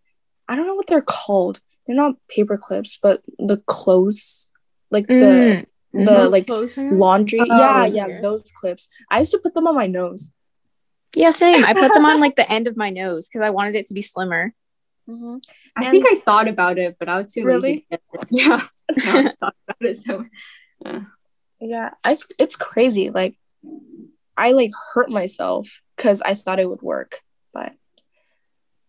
[0.47, 1.59] I don't know what they're called.
[1.85, 4.53] They're not paper clips, but the clothes,
[4.91, 6.05] like the Mm.
[6.05, 6.31] the Mhm.
[6.31, 6.49] like
[6.99, 7.39] laundry.
[7.39, 8.07] Oh, yeah, yeah.
[8.07, 8.89] yeah, those clips.
[9.09, 10.29] I used to put them on my nose.
[11.15, 11.63] Yeah, same.
[11.63, 13.93] I put them on like the end of my nose because I wanted it to
[13.93, 14.53] be slimmer.
[15.09, 15.37] Mm-hmm.
[15.77, 17.61] I And- think I thought about it, but I was too Really?
[17.61, 17.87] lazy.
[17.91, 18.27] To get it.
[18.31, 18.67] Yeah.
[19.05, 20.25] No, I thought about it so.
[20.85, 20.99] uh,
[21.61, 23.09] Yeah, I, it's crazy.
[23.09, 23.37] Like,
[24.35, 27.19] I like hurt myself because I thought it would work,
[27.53, 27.73] but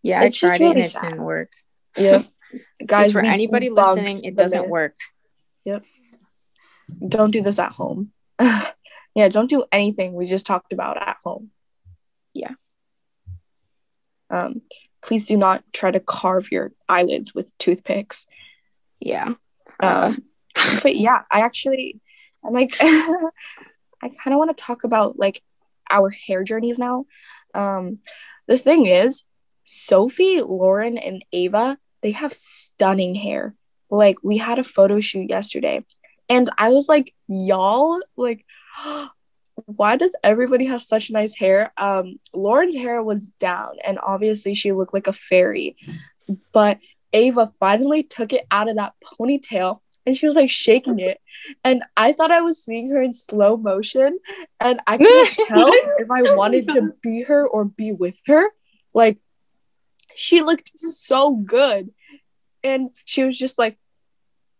[0.03, 1.01] Yeah, It's I just tried it and really it sad.
[1.03, 1.51] didn't work.
[1.97, 2.21] yeah,
[2.85, 3.11] guys.
[3.11, 4.95] For anybody listening, it doesn't work.
[5.65, 5.83] Yep.
[7.07, 8.11] Don't do this at home.
[8.39, 11.51] yeah, don't do anything we just talked about at home.
[12.33, 12.53] Yeah.
[14.29, 14.61] Um,
[15.01, 18.27] please do not try to carve your eyelids with toothpicks.
[18.99, 19.33] Yeah.
[19.81, 20.23] Uh, Um,
[20.83, 21.99] but yeah, I actually,
[22.43, 22.77] I'm like,
[24.01, 25.41] I kind of want to talk about like
[25.89, 27.05] our hair journeys now.
[27.53, 27.99] Um,
[28.47, 29.23] the thing is,
[29.65, 33.55] Sophie, Lauren, and Ava, they have stunning hair.
[33.89, 35.83] Like, we had a photo shoot yesterday,
[36.27, 38.45] and I was like, y'all, like,
[39.65, 41.71] why does everybody have such nice hair?
[41.77, 45.75] Um, Lauren's hair was down, and obviously she looked like a fairy,
[46.51, 46.79] but
[47.13, 51.21] Ava finally took it out of that ponytail and she was like shaking it.
[51.63, 54.17] And I thought I was seeing her in slow motion.
[54.59, 58.43] And I couldn't tell if I oh wanted to be her or be with her.
[58.91, 59.19] Like,
[60.15, 61.91] she looked so good.
[62.63, 63.77] And she was just like,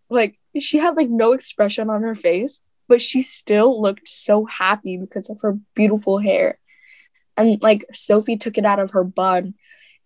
[0.07, 4.97] like, she had like no expression on her face, but she still looked so happy
[4.97, 6.59] because of her beautiful hair.
[7.35, 9.55] And like, Sophie took it out of her bun.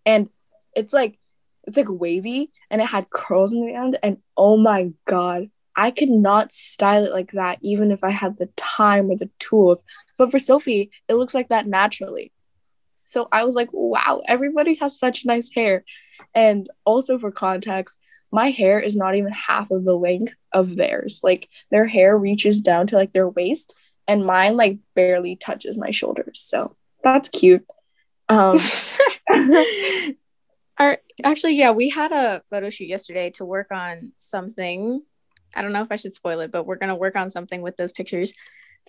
[0.05, 0.29] And
[0.73, 1.19] it's like,
[1.65, 5.91] it's like wavy and it had curls in the end and oh my god i
[5.91, 9.83] could not style it like that even if i had the time or the tools.
[10.17, 12.31] But for sophie it looks like that naturally.
[13.05, 15.83] So i was like wow everybody has such nice hair.
[16.33, 17.99] And also for context
[18.31, 21.19] my hair is not even half of the length of theirs.
[21.21, 23.75] Like their hair reaches down to like their waist
[24.07, 26.39] and mine like barely touches my shoulders.
[26.39, 27.65] So that's cute.
[28.29, 28.57] Um
[30.79, 35.01] Our, actually, yeah, we had a photo shoot yesterday to work on something.
[35.55, 37.77] I don't know if I should spoil it, but we're gonna work on something with
[37.77, 38.33] those pictures.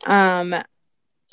[0.07, 0.55] Um,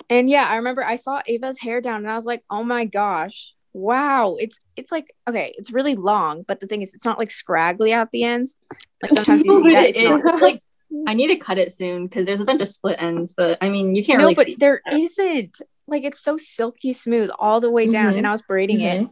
[0.10, 2.86] and yeah, I remember I saw Ava's hair down, and I was like, "Oh my
[2.86, 7.18] gosh, wow!" It's it's like okay, it's really long, but the thing is, it's not
[7.18, 8.58] like scraggly at the ends.
[9.02, 10.42] Like sometimes you see that it's It not.
[10.42, 10.62] like
[11.08, 13.70] I need to cut it soon because there's a bunch of split ends, but I
[13.70, 15.62] mean you can't No, really but there isn't.
[15.88, 18.18] Like it's so silky smooth all the way down, Mhm.
[18.20, 19.08] and I was braiding it.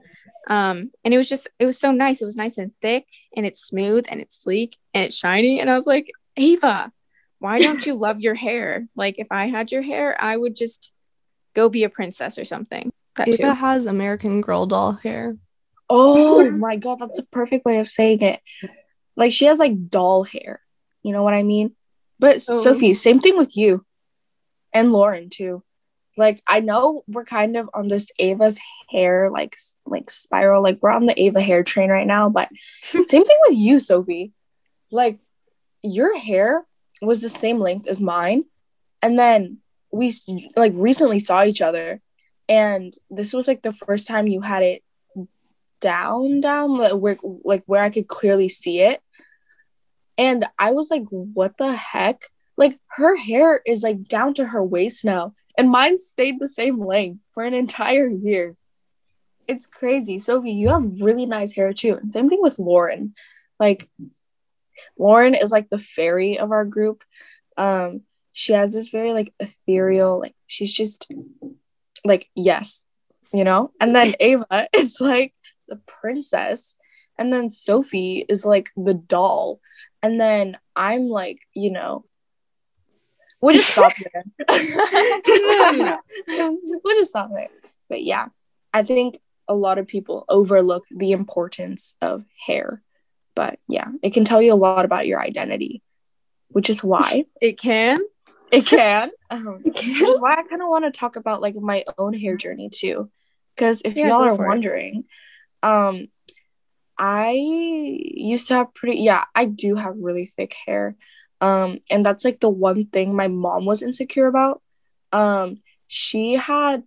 [0.49, 3.45] Um and it was just it was so nice it was nice and thick and
[3.45, 6.91] it's smooth and it's sleek and it's shiny and i was like ava
[7.39, 10.91] why don't you love your hair like if i had your hair i would just
[11.53, 15.37] go be a princess or something that Ava too has American Girl doll hair.
[15.89, 18.39] Oh my god, that's a perfect way of saying it.
[19.15, 20.61] Like she has like doll hair.
[21.03, 21.75] You know what I mean?
[22.17, 22.61] But Oh.
[22.61, 23.85] Sophie, same thing with you.
[24.73, 25.63] And Lauren too.
[26.17, 30.91] Like I know we're kind of on this Ava's hair like like spiral like we're
[30.91, 32.49] on the Ava hair train right now, but
[32.81, 34.33] same thing with you, Sophie.
[34.91, 35.19] Like
[35.83, 36.65] your hair
[37.01, 38.43] was the same length as mine
[39.01, 39.59] and then
[39.91, 40.13] we
[40.55, 42.01] like recently saw each other
[42.49, 44.83] and this was like the first time you had it
[45.79, 49.01] down down like where like where I could clearly see it.
[50.17, 52.23] And I was like, what the heck?
[52.57, 55.33] Like her hair is like down to her waist now.
[55.59, 58.55] And mine stayed the same length for an entire year.
[59.45, 60.17] It's crazy.
[60.17, 61.95] Sophie, you have really nice hair too.
[61.95, 63.13] And same thing with Lauren.
[63.59, 63.89] Like
[64.97, 67.03] Lauren is like the fairy of our group.
[67.57, 71.11] Um, she has this very like ethereal, like she's just
[72.05, 72.85] like, yes,
[73.33, 73.73] you know?
[73.81, 75.33] And then Ava is like
[75.67, 76.77] the princess
[77.19, 79.59] and then sophie is like the doll
[80.01, 82.05] and then i'm like you know
[83.41, 84.23] we'll just stop there
[86.27, 87.49] we'll just stop there
[87.89, 88.27] but yeah
[88.73, 92.81] i think a lot of people overlook the importance of hair
[93.35, 95.81] but yeah it can tell you a lot about your identity
[96.49, 97.97] which is why it can
[98.51, 99.11] it can.
[99.29, 102.35] Um, which is why I kind of want to talk about like my own hair
[102.35, 103.09] journey too,
[103.55, 104.47] because if Yeah, y'all are it.
[104.47, 105.03] wondering,
[105.61, 106.07] um,
[106.97, 110.95] I used to have pretty yeah, I do have really thick hair.
[111.41, 114.61] Um and that's like the one thing my mom was insecure about.
[115.11, 116.83] Um she had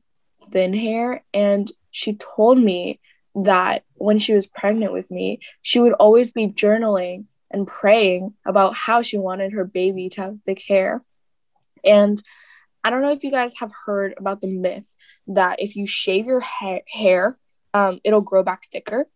[0.50, 3.00] thin hair and she told me
[3.34, 8.74] that when she was pregnant with me, she would always be journaling and praying about
[8.74, 11.02] how she wanted her baby to have thick hair.
[11.84, 12.22] And
[12.84, 14.94] I don't know if you guys have heard about the myth
[15.28, 17.36] that if you shave your ha- hair,
[17.74, 19.06] um, it'll grow back thicker.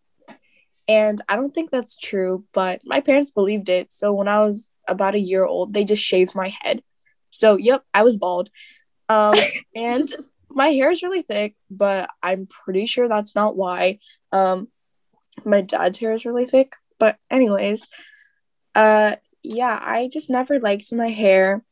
[0.88, 3.92] And I don't think that's true, but my parents believed it.
[3.92, 6.82] So when I was about a year old, they just shaved my head.
[7.30, 8.50] So, yep, I was bald.
[9.08, 9.34] Um,
[9.74, 10.08] and
[10.48, 13.98] my hair is really thick, but I'm pretty sure that's not why.
[14.30, 14.68] Um,
[15.44, 16.74] my dad's hair is really thick.
[16.98, 17.88] But, anyways,
[18.74, 21.64] uh, yeah, I just never liked my hair.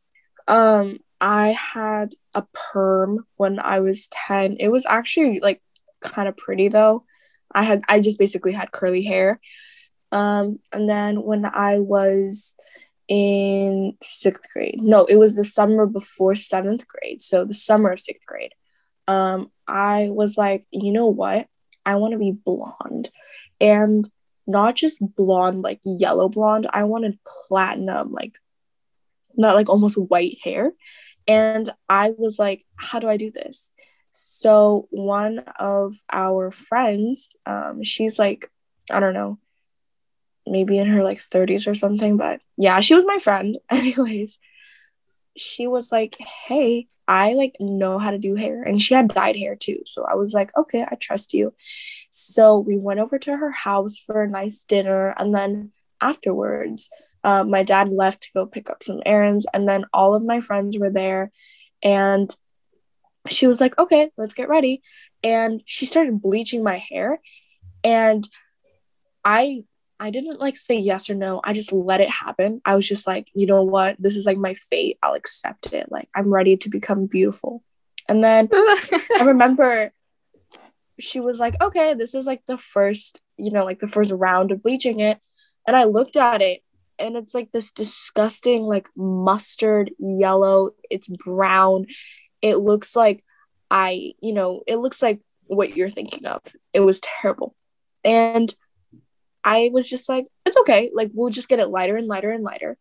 [0.49, 4.57] Um, I had a perm when I was 10.
[4.61, 5.63] It was actually like
[6.01, 7.05] kind of pretty though.
[7.55, 9.41] I had I just basically had curly hair.
[10.13, 12.55] Um, and then when I was
[13.09, 17.21] in sixth grade, no, it was the summer before seventh grade.
[17.21, 18.53] So the summer of sixth grade,
[19.09, 21.47] um, I was like, you know what?
[21.85, 23.11] I want to be blonde.
[23.61, 24.09] And
[24.47, 26.67] not just blonde, like yellow blonde.
[26.71, 28.35] I wanted platinum, like
[29.37, 30.73] not like almost white hair.
[31.27, 33.73] And I was like, how do I do this?
[34.17, 38.49] So one of our friends, um, she's like,
[38.89, 39.41] I don't know,
[40.47, 43.59] maybe in her like 30s or something, but yeah, she was my friend.
[43.71, 44.39] Anyways,
[45.37, 48.63] she was like, Hey, I like know how to do hair.
[48.63, 49.81] And she had dyed hair too.
[49.85, 51.53] So I was like, Okay, I trust you.
[52.11, 55.13] So we went over to her house for a nice dinner.
[55.19, 56.89] And then afterwards,
[57.25, 59.45] uh, my dad left to go pick up some errands.
[59.53, 61.33] And then all of my friends were there.
[61.83, 62.33] And
[63.29, 64.83] she was like, okay, let's get ready.
[65.23, 67.21] And she started bleaching my hair.
[67.83, 68.29] And
[69.25, 69.65] I
[70.01, 71.41] I didn't like say yes or no.
[71.43, 72.61] I just let it happen.
[72.65, 73.97] I was just like, you know what?
[73.99, 74.99] This is like my fate.
[75.03, 75.91] I'll accept it.
[75.91, 77.63] Like I'm ready to become beautiful.
[78.09, 79.93] And then I remember
[80.99, 84.53] she was like, okay, this is like the first, you know, like the first round
[84.53, 85.19] of bleaching it.
[85.67, 86.63] And I looked at it
[86.99, 90.71] and it's like this disgusting, like mustard yellow.
[90.91, 91.87] It's brown
[92.45, 93.25] it looks like
[93.71, 96.43] I, you know, it looks like what you're thinking of.
[96.75, 97.55] It was terrible.
[98.05, 98.55] And
[99.43, 100.91] I was just like, it's okay.
[100.93, 102.77] Like, we'll just get it lighter and lighter and lighter.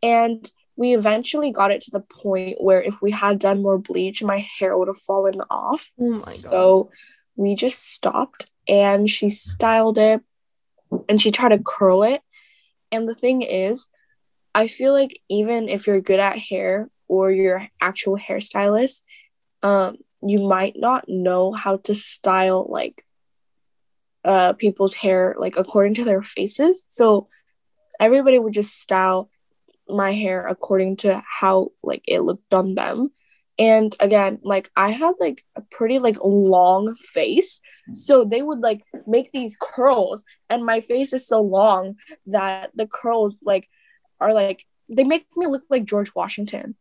[0.00, 4.22] And we eventually got it to the point where if we had done more bleach,
[4.22, 5.90] my hair would have fallen off.
[6.00, 6.90] Oh so
[7.34, 10.20] we just stopped and she styled it
[11.08, 12.22] and she tried to curl it.
[12.92, 13.88] And the thing is,
[14.54, 19.02] I feel like even if you're good at hair, or your actual hairstylist,
[19.64, 23.04] um, you might not know how to style like
[24.24, 26.86] uh people's hair like according to their faces.
[26.88, 27.28] So
[27.98, 29.28] everybody would just style
[29.88, 33.10] my hair according to how like it looked on them.
[33.58, 37.60] And again, like I had like a pretty like long face.
[37.92, 41.96] So they would like make these curls and my face is so long
[42.26, 43.68] that the curls like
[44.20, 46.76] are like they make me look like George Washington.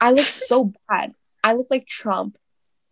[0.00, 1.14] I look so bad.
[1.42, 2.36] I look like Trump.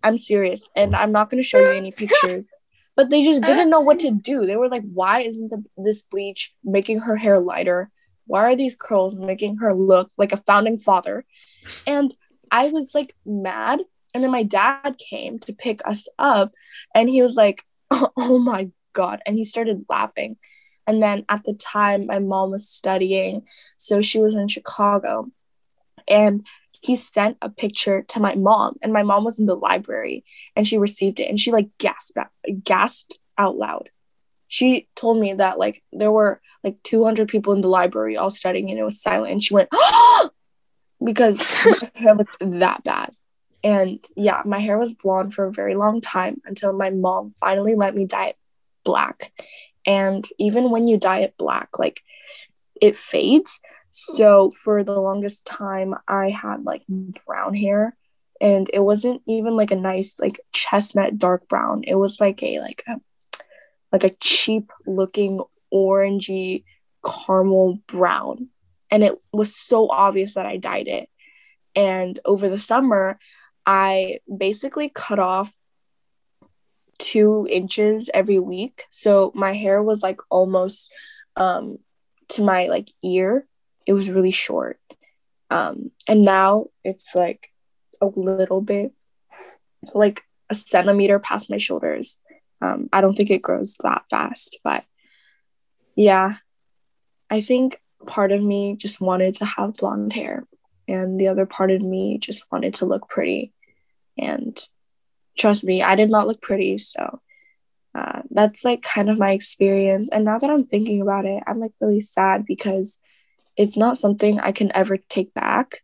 [0.02, 0.68] I'm serious.
[0.74, 2.48] And I'm not going to show you any pictures.
[2.94, 4.44] But they just didn't know what to do.
[4.44, 7.90] They were like, why isn't the, this bleach making her hair lighter?
[8.26, 11.24] Why are these curls making her look like a founding father?
[11.86, 12.14] And
[12.50, 13.80] I was like mad.
[14.14, 16.52] And then my dad came to pick us up
[16.94, 19.22] and he was like, oh my God.
[19.26, 20.36] And he started laughing.
[20.86, 23.46] And then at the time, my mom was studying.
[23.78, 25.30] So she was in Chicago.
[26.08, 26.44] And
[26.82, 30.24] he sent a picture to my mom and my mom was in the library
[30.56, 32.18] and she received it and she like gasped
[32.64, 33.88] gasped out loud.
[34.48, 38.68] She told me that like there were like 200 people in the library all studying
[38.68, 40.30] and it was silent and she went ah!
[41.02, 43.12] because my hair looked that bad.
[43.62, 47.76] And yeah my hair was blonde for a very long time until my mom finally
[47.76, 48.36] let me dye it
[48.84, 49.32] black.
[49.86, 52.02] And even when you dye it black like
[52.80, 53.60] it fades
[53.92, 56.82] so for the longest time, I had like
[57.26, 57.94] brown hair,
[58.40, 61.84] and it wasn't even like a nice like chestnut dark brown.
[61.86, 62.96] It was like a like a
[63.92, 65.42] like a cheap looking
[65.72, 66.64] orangey
[67.04, 68.48] caramel brown,
[68.90, 71.10] and it was so obvious that I dyed it.
[71.76, 73.18] And over the summer,
[73.66, 75.54] I basically cut off
[76.96, 78.84] two inches every week.
[78.88, 80.90] So my hair was like almost
[81.36, 81.76] um
[82.28, 83.46] to my like ear
[83.86, 84.78] it was really short.
[85.50, 87.48] Um, and now it's like
[88.00, 88.92] a little bit
[89.94, 92.20] like a centimeter past my shoulders.
[92.60, 94.84] Um, I don't think it grows that fast, but
[95.96, 96.36] yeah,
[97.28, 100.46] I think part of me just wanted to have blonde hair,
[100.88, 103.52] and the other part of me just wanted to look pretty.
[104.18, 104.58] And
[105.38, 106.78] trust me, I did not look pretty.
[106.78, 107.20] So
[107.94, 110.08] uh, that's like kind of my experience.
[110.08, 113.00] And now that I'm thinking about it, I'm like really sad because
[113.56, 115.82] it's not something I can ever take back.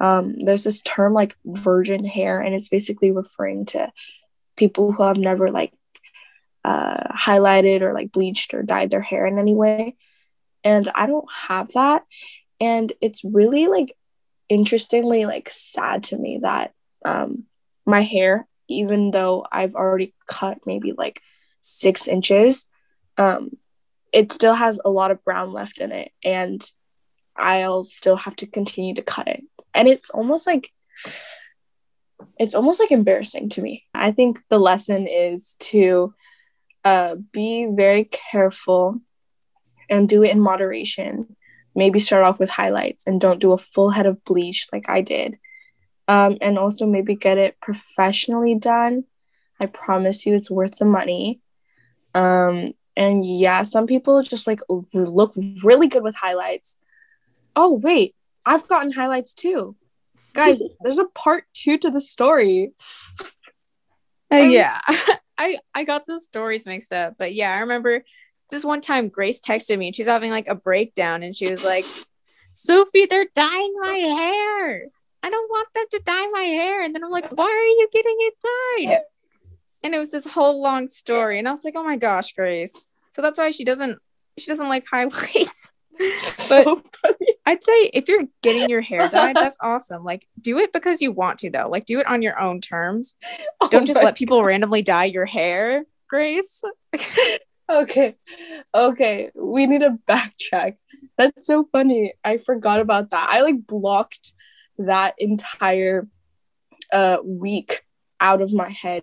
[0.00, 3.90] Um, there's this term like virgin hair, and it's basically referring to
[4.56, 5.72] people who have never like
[6.64, 9.96] uh, highlighted or like bleached or dyed their hair in any way.
[10.64, 12.04] And I don't have that.
[12.60, 13.94] And it's really like
[14.48, 16.72] interestingly like sad to me that
[17.04, 17.44] um,
[17.86, 21.22] my hair, even though I've already cut maybe like
[21.60, 22.68] six inches,
[23.16, 23.50] um,
[24.12, 26.12] it still has a lot of brown left in it.
[26.24, 26.62] And
[27.38, 29.44] I'll still have to continue to cut it.
[29.74, 30.72] And it's almost like
[32.38, 33.84] it's almost like embarrassing to me.
[33.94, 36.14] I think the lesson is to
[36.84, 39.00] uh, be very careful
[39.90, 41.36] and do it in moderation.
[41.74, 45.00] Maybe start off with highlights and don't do a full head of bleach like I
[45.00, 45.38] did.
[46.08, 49.04] Um, and also maybe get it professionally done.
[49.60, 51.40] I promise you it's worth the money.
[52.14, 54.60] Um, and yeah, some people just like
[54.92, 56.78] look really good with highlights.
[57.60, 58.14] Oh, wait,
[58.46, 59.74] I've gotten highlights too.
[60.32, 62.70] Guys, there's a part two to the story.
[64.32, 64.78] Uh, yeah.
[65.38, 68.04] I I got the stories mixed up, but yeah, I remember
[68.50, 71.50] this one time Grace texted me and she was having like a breakdown and she
[71.50, 71.84] was like,
[72.52, 74.86] Sophie, they're dyeing my hair.
[75.24, 76.80] I don't want them to dye my hair.
[76.80, 78.34] And then I'm like, why are you getting it
[78.86, 79.00] dyed?
[79.82, 81.40] And it was this whole long story.
[81.40, 82.86] And I was like, oh my gosh, Grace.
[83.10, 83.98] So that's why she doesn't
[84.38, 85.72] she doesn't like highlights.
[86.48, 86.82] but so
[87.46, 90.04] I'd say if you're getting your hair dyed, that's awesome.
[90.04, 91.68] Like, do it because you want to, though.
[91.68, 93.14] Like, do it on your own terms.
[93.60, 96.62] Oh Don't just let people randomly dye your hair, Grace.
[97.70, 98.14] okay.
[98.72, 99.30] Okay.
[99.34, 100.76] We need to backtrack.
[101.16, 102.14] That's so funny.
[102.24, 103.28] I forgot about that.
[103.28, 104.32] I like blocked
[104.78, 106.06] that entire
[106.92, 107.82] uh week
[108.20, 109.02] out of my head.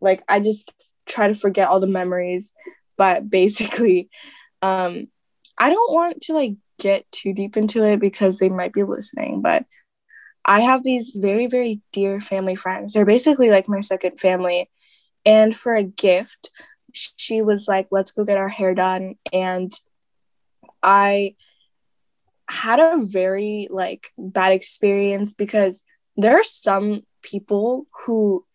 [0.00, 0.72] Like, I just
[1.06, 2.54] try to forget all the memories.
[2.96, 4.08] But basically,
[4.62, 5.08] um,
[5.60, 9.42] I don't want to like get too deep into it because they might be listening,
[9.42, 9.66] but
[10.44, 12.94] I have these very, very dear family friends.
[12.94, 14.70] They're basically like my second family.
[15.26, 16.50] And for a gift,
[16.92, 19.16] she was like, let's go get our hair done.
[19.34, 19.70] And
[20.82, 21.36] I
[22.48, 25.84] had a very like bad experience because
[26.16, 28.46] there are some people who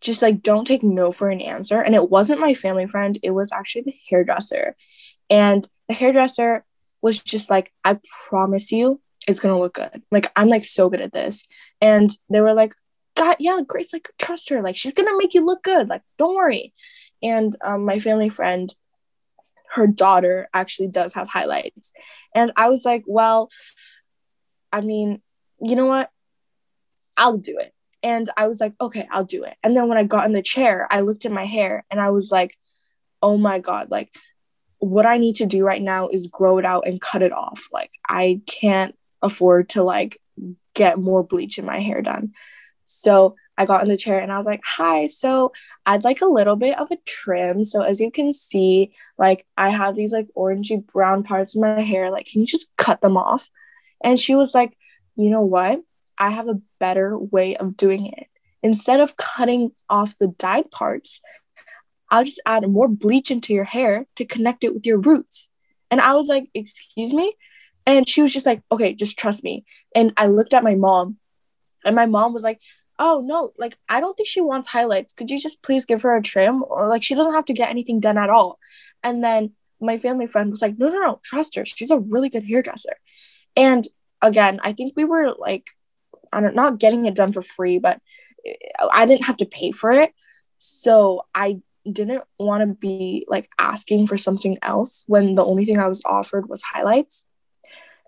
[0.00, 1.80] just like don't take no for an answer.
[1.80, 4.76] And it wasn't my family friend, it was actually the hairdresser.
[5.30, 6.64] And the hairdresser
[7.02, 7.98] was just like, I
[8.28, 10.02] promise you, it's gonna look good.
[10.10, 11.44] Like I'm like so good at this.
[11.80, 12.74] And they were like,
[13.16, 14.62] God, yeah, Grace, like trust her.
[14.62, 15.88] Like she's gonna make you look good.
[15.88, 16.72] Like, don't worry.
[17.22, 18.72] And um, my family friend,
[19.72, 21.92] her daughter actually does have highlights.
[22.34, 23.48] And I was like, well,
[24.72, 25.20] I mean,
[25.60, 26.10] you know what?
[27.16, 27.72] I'll do it.
[28.02, 29.56] And I was like, okay, I'll do it.
[29.62, 32.10] And then when I got in the chair, I looked at my hair and I
[32.10, 32.56] was like,
[33.20, 34.14] oh my God, like
[34.78, 37.68] what I need to do right now is grow it out and cut it off.
[37.72, 40.18] Like I can't afford to like
[40.74, 42.32] get more bleach in my hair done.
[42.84, 45.52] So I got in the chair and I was like, "Hi, so
[45.84, 47.64] I'd like a little bit of a trim.
[47.64, 51.82] So as you can see, like I have these like orangey brown parts in my
[51.82, 52.10] hair.
[52.10, 53.50] Like, can you just cut them off?"
[54.02, 54.76] And she was like,
[55.16, 55.82] "You know what?
[56.16, 58.26] I have a better way of doing it.
[58.62, 61.20] Instead of cutting off the dyed parts,
[62.10, 65.48] I'll just add more bleach into your hair to connect it with your roots.
[65.90, 67.34] And I was like, Excuse me?
[67.86, 69.64] And she was just like, Okay, just trust me.
[69.94, 71.16] And I looked at my mom,
[71.84, 72.60] and my mom was like,
[72.98, 75.14] Oh, no, like, I don't think she wants highlights.
[75.14, 76.64] Could you just please give her a trim?
[76.66, 78.58] Or like, she doesn't have to get anything done at all.
[79.04, 81.64] And then my family friend was like, No, no, no, trust her.
[81.66, 82.96] She's a really good hairdresser.
[83.56, 83.86] And
[84.22, 85.70] again, I think we were like,
[86.32, 88.00] I don't not getting it done for free, but
[88.92, 90.12] I didn't have to pay for it.
[90.58, 91.60] So I
[91.92, 96.02] didn't want to be like asking for something else when the only thing I was
[96.04, 97.26] offered was highlights.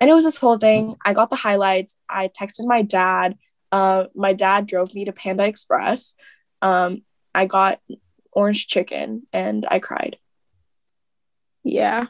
[0.00, 0.96] And it was this whole thing.
[1.04, 1.96] I got the highlights.
[2.08, 3.36] I texted my dad.
[3.70, 6.14] Uh, my dad drove me to Panda Express.
[6.62, 7.02] Um,
[7.34, 7.80] I got
[8.32, 10.16] orange chicken and I cried.
[11.64, 12.06] Yeah.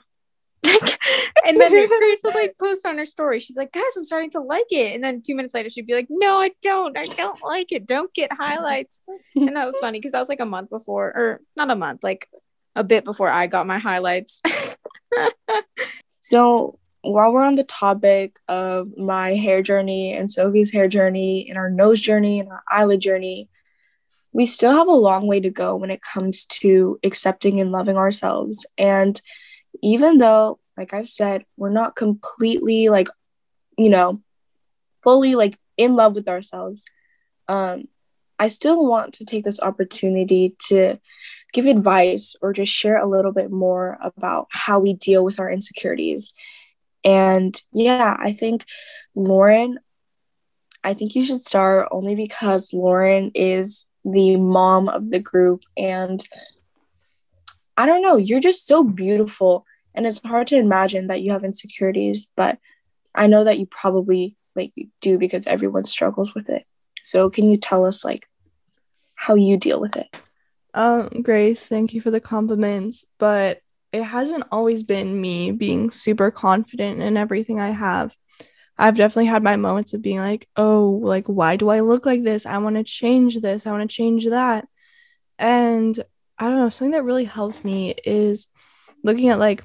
[1.46, 3.40] and then Grace would like post on her story.
[3.40, 4.94] She's like, guys, I'm starting to like it.
[4.94, 6.96] And then two minutes later, she'd be like, no, I don't.
[6.96, 7.86] I don't like it.
[7.86, 9.02] Don't get highlights.
[9.34, 12.02] And that was funny because that was like a month before, or not a month,
[12.02, 12.28] like
[12.76, 14.40] a bit before I got my highlights.
[16.20, 21.56] so while we're on the topic of my hair journey and Sophie's hair journey and
[21.56, 23.48] our nose journey and our eyelid journey,
[24.32, 27.96] we still have a long way to go when it comes to accepting and loving
[27.96, 28.66] ourselves.
[28.78, 29.20] And
[29.82, 33.08] even though, like I've said, we're not completely like,
[33.76, 34.20] you know,
[35.02, 36.84] fully like in love with ourselves,
[37.48, 37.84] um,
[38.38, 40.98] I still want to take this opportunity to
[41.52, 45.50] give advice or just share a little bit more about how we deal with our
[45.50, 46.32] insecurities.
[47.04, 48.64] And yeah, I think
[49.14, 49.78] Lauren,
[50.82, 55.62] I think you should start only because Lauren is the mom of the group.
[55.76, 56.26] And
[57.80, 59.64] I don't know, you're just so beautiful.
[59.94, 62.58] And it's hard to imagine that you have insecurities, but
[63.14, 66.66] I know that you probably like do because everyone struggles with it.
[67.04, 68.28] So can you tell us like
[69.14, 70.14] how you deal with it?
[70.74, 73.62] Um, Grace, thank you for the compliments, but
[73.92, 78.14] it hasn't always been me being super confident in everything I have.
[78.76, 82.24] I've definitely had my moments of being like, oh, like, why do I look like
[82.24, 82.44] this?
[82.44, 83.66] I want to change this.
[83.66, 84.68] I want to change that.
[85.38, 85.98] And
[86.40, 88.46] I don't know, something that really helped me is
[89.04, 89.62] looking at like,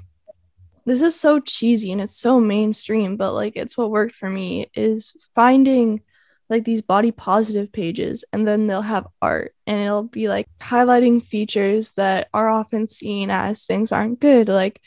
[0.85, 4.69] this is so cheesy and it's so mainstream, but like, it's what worked for me
[4.75, 6.01] is finding
[6.49, 11.23] like these body positive pages and then they'll have art and it'll be like highlighting
[11.23, 14.47] features that are often seen as things aren't good.
[14.47, 14.79] Like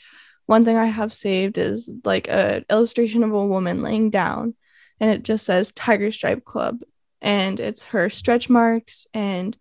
[0.49, 4.55] one thing i have saved is like a illustration of a woman laying down
[4.99, 6.79] and it just says tiger stripe club
[7.21, 9.55] and it's her stretch marks and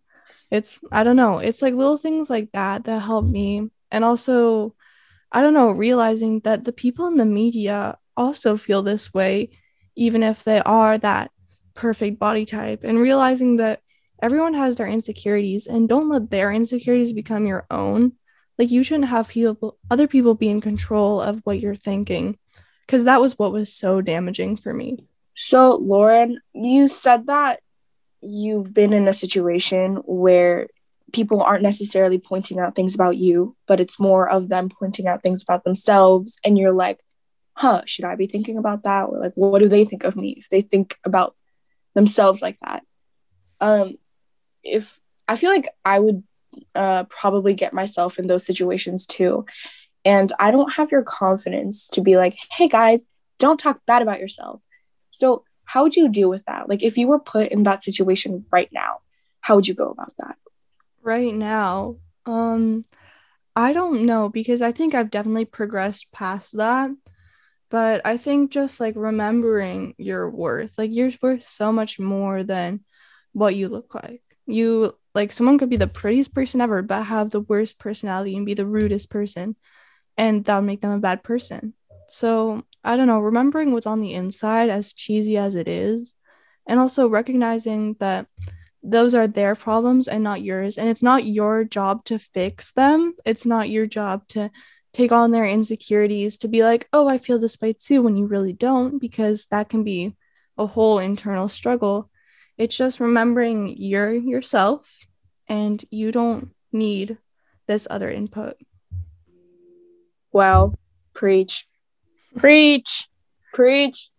[0.51, 4.75] it's i don't know it's like little things like that that help me and also
[5.33, 9.51] i don't know realizing that the people in the media also feel this way
[9.97, 11.31] even if they are that
[11.75, 13.81] perfect body type and realizing that
[14.23, 18.13] everyone has their insecurities and don't let their insecurities become your own.
[18.59, 22.37] Like you shouldn't have people other people be in control of what you're thinking
[22.87, 25.05] because that was what was so damaging for me.
[25.35, 27.61] So, Lauren, you said that
[28.21, 30.69] you've been in a situation where
[31.13, 35.23] people aren't necessarily pointing out things about you, but it's more of them pointing out
[35.23, 36.41] things about themselves.
[36.45, 37.01] And you're like,
[37.55, 39.05] huh, should I be thinking about that?
[39.05, 41.35] Or like, what do they think of me if they think about
[41.99, 42.83] themselves like that.
[43.61, 43.97] Um,
[44.63, 46.23] if I feel like I would
[46.75, 49.47] uh, probably get myself in those situations too.
[50.05, 53.01] And I don't have your confidence to be like, hey guys,
[53.39, 54.61] don't talk bad about yourself.
[55.11, 56.67] So, how would you deal with that?
[56.67, 59.01] Like, if you were put in that situation right now,
[59.43, 60.37] how would you go about that?
[61.03, 62.87] Right now, um,
[63.55, 66.91] I don't know because I think I've definitely progressed past that.
[67.69, 72.81] But I think just like remembering your worth, like you're worth so much more than
[73.33, 74.23] what you look like.
[74.47, 78.47] You like someone could be the prettiest person ever, but have the worst personality and
[78.47, 79.55] be the rudest person,
[80.17, 81.75] and that would make them a bad person.
[82.09, 86.15] So I don't know, remembering what's on the inside, as cheesy as it is,
[86.67, 88.27] and also recognizing that
[88.83, 90.79] those are their problems and not yours.
[90.79, 93.15] And it's not your job to fix them.
[93.27, 94.51] It's not your job to
[94.95, 98.27] take on their insecurities to be like, oh, I feel this way too, when you
[98.27, 100.17] really don't, because that can be
[100.57, 102.11] a whole internal struggle.
[102.57, 105.07] It's just remembering you're yourself
[105.47, 107.19] and you don't need
[107.67, 108.57] this other input.
[110.33, 110.75] Wow.
[111.13, 111.68] Preach.
[112.39, 113.09] Preach.
[113.53, 114.11] Preach.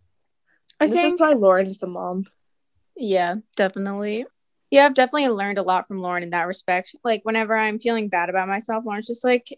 [0.78, 2.24] I this think is why Lauren's the mom.
[2.96, 4.26] Yeah, definitely.
[4.70, 6.94] Yeah, I've definitely learned a lot from Lauren in that respect.
[7.02, 9.48] Like whenever I'm feeling bad about myself, Lauren's just like,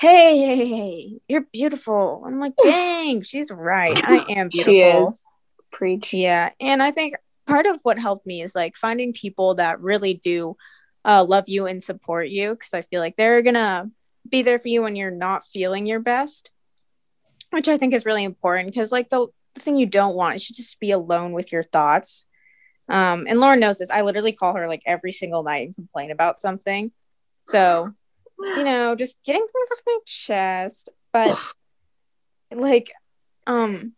[0.00, 2.24] hey, hey, hey, you're beautiful.
[2.26, 4.00] I'm like, dang, she's right.
[4.08, 4.72] I am beautiful.
[4.72, 5.24] She is.
[5.72, 6.14] Preach.
[6.14, 6.50] Yeah.
[6.60, 10.56] And I think part of what helped me is like finding people that really do
[11.04, 13.90] uh, love you and support you because I feel like they're going to
[14.28, 16.50] be there for you when you're not feeling your best,
[17.52, 20.46] which I think is really important because, like, the, the thing you don't want is
[20.46, 22.26] to just be alone with your thoughts.
[22.88, 23.90] Um, and Lauren knows this.
[23.90, 26.90] I literally call her like every single night and complain about something.
[27.44, 27.88] So
[28.42, 30.90] you know, just getting things off my chest.
[31.12, 31.54] But
[32.50, 32.92] like,
[33.46, 33.92] um,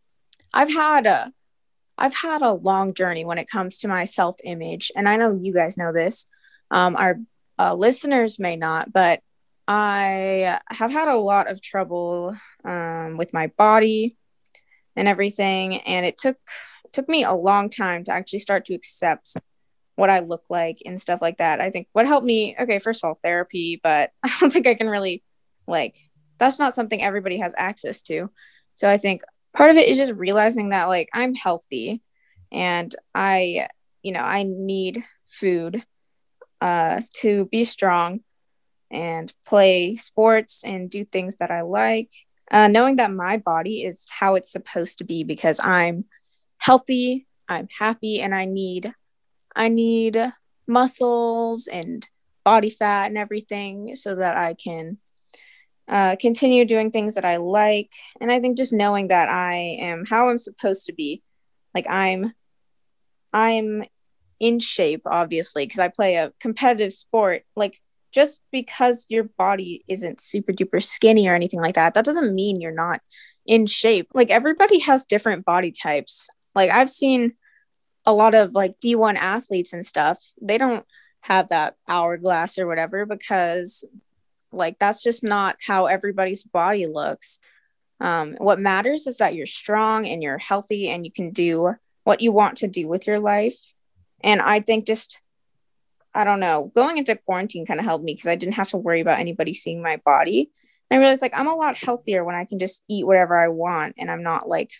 [0.52, 1.32] I've had a
[1.96, 5.38] I've had a long journey when it comes to my self image, and I know
[5.40, 6.26] you guys know this.
[6.70, 7.20] Um, our
[7.58, 9.20] uh, listeners may not, but
[9.66, 14.16] I have had a lot of trouble um, with my body
[14.96, 16.36] and everything, and it took
[16.92, 19.36] took me a long time to actually start to accept
[19.96, 21.60] what I look like and stuff like that.
[21.60, 24.74] I think what helped me, okay, first of all, therapy, but I don't think I
[24.74, 25.22] can really
[25.66, 25.96] like
[26.38, 28.30] that's not something everybody has access to.
[28.74, 29.22] So I think
[29.54, 32.02] part of it is just realizing that like I'm healthy
[32.50, 33.68] and I,
[34.02, 35.84] you know, I need food
[36.60, 38.20] uh to be strong
[38.90, 42.10] and play sports and do things that I like.
[42.50, 46.04] Uh, knowing that my body is how it's supposed to be because I'm
[46.58, 48.92] healthy, I'm happy, and I need
[49.56, 50.18] I need
[50.66, 52.06] muscles and
[52.44, 54.98] body fat and everything so that I can
[55.88, 57.92] uh, continue doing things that I like.
[58.20, 61.22] And I think just knowing that I am how I'm supposed to be,
[61.74, 62.32] like I'm,
[63.32, 63.84] I'm
[64.40, 67.44] in shape, obviously, because I play a competitive sport.
[67.54, 67.80] Like
[68.14, 72.60] just because your body isn't super duper skinny or anything like that, that doesn't mean
[72.60, 73.00] you're not
[73.44, 74.12] in shape.
[74.14, 76.28] Like everybody has different body types.
[76.54, 77.34] Like I've seen
[78.06, 80.20] a lot of like D1 athletes and stuff.
[80.40, 80.86] They don't
[81.22, 83.84] have that hourglass or whatever because
[84.52, 87.40] like that's just not how everybody's body looks.
[88.00, 92.20] Um, what matters is that you're strong and you're healthy and you can do what
[92.20, 93.74] you want to do with your life.
[94.22, 95.18] And I think just,
[96.14, 98.76] I don't know, going into quarantine kind of helped me because I didn't have to
[98.76, 100.50] worry about anybody seeing my body.
[100.90, 103.48] And I realized like I'm a lot healthier when I can just eat whatever I
[103.48, 104.70] want and I'm not like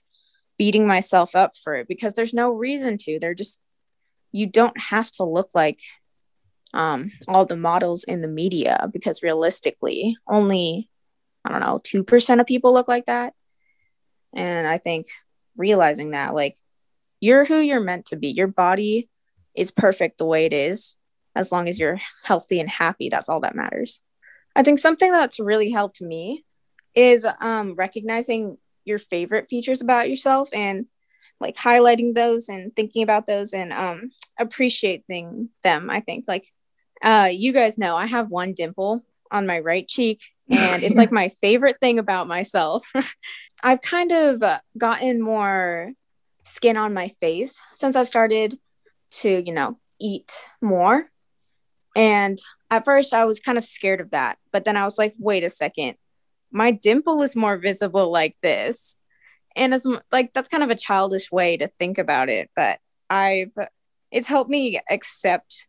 [0.59, 3.19] beating myself up for it because there's no reason to.
[3.19, 3.61] They're just,
[4.33, 5.81] you don't have to look like
[6.73, 10.89] um, all the models in the media because realistically, only,
[11.45, 13.33] I don't know, 2% of people look like that.
[14.35, 15.07] And I think
[15.57, 16.57] realizing that, like,
[17.21, 18.29] you're who you're meant to be.
[18.29, 19.09] Your body
[19.55, 20.97] is perfect the way it is.
[21.37, 24.01] As long as you're healthy and happy, that's all that matters.
[24.57, 26.45] I think something that's really helped me
[26.95, 30.87] is um, recognizing your favorite features about yourself and
[31.41, 35.91] like highlighting those and thinking about those and um, appreciating them.
[35.91, 36.47] I think like
[37.03, 41.13] uh, you guys know I have one dimple on my right cheek, and it's like
[41.13, 42.91] my favorite thing about myself.
[43.63, 44.43] I've kind of
[44.79, 45.93] gotten more
[46.45, 48.59] skin on my face since I've started
[49.11, 51.11] to, you know, eat more.
[51.95, 52.39] And
[52.71, 54.39] at first, I was kind of scared of that.
[54.53, 55.95] But then I was like, wait a second,
[56.51, 58.97] my dimple is more visible like this.
[59.57, 62.51] And it's like, that's kind of a childish way to think about it.
[62.57, 62.79] But
[63.09, 63.55] I've,
[64.11, 65.67] it's helped me accept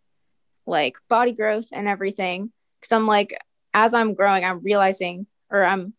[0.66, 3.38] like body growth and everything because i'm like
[3.74, 5.94] as i'm growing i'm realizing or i'm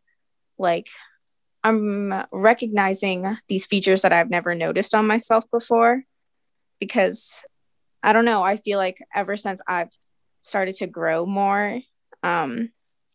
[0.59, 0.89] like
[1.63, 6.03] i'm recognizing these features that i've never noticed on myself before
[6.81, 7.45] because
[8.03, 9.91] i don't know i feel like ever since i've
[10.47, 11.81] started to grow more
[12.23, 12.71] um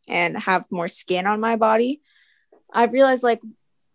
[0.08, 2.02] and have more skin on my body
[2.74, 3.42] i've realized like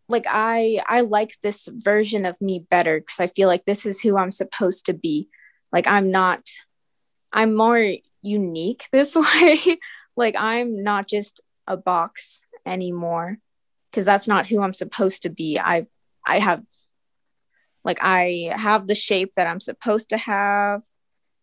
[0.09, 4.01] like i i like this version of me better because i feel like this is
[4.01, 5.29] who i'm supposed to be
[5.73, 6.41] like i'm not
[7.37, 9.59] I'm more unique this way.
[10.17, 13.39] like I'm not just a box anymore
[13.91, 15.59] because that's not who I'm supposed to be.
[15.59, 15.87] I
[16.27, 16.65] I have
[17.85, 20.83] like I have the shape that I'm supposed to have.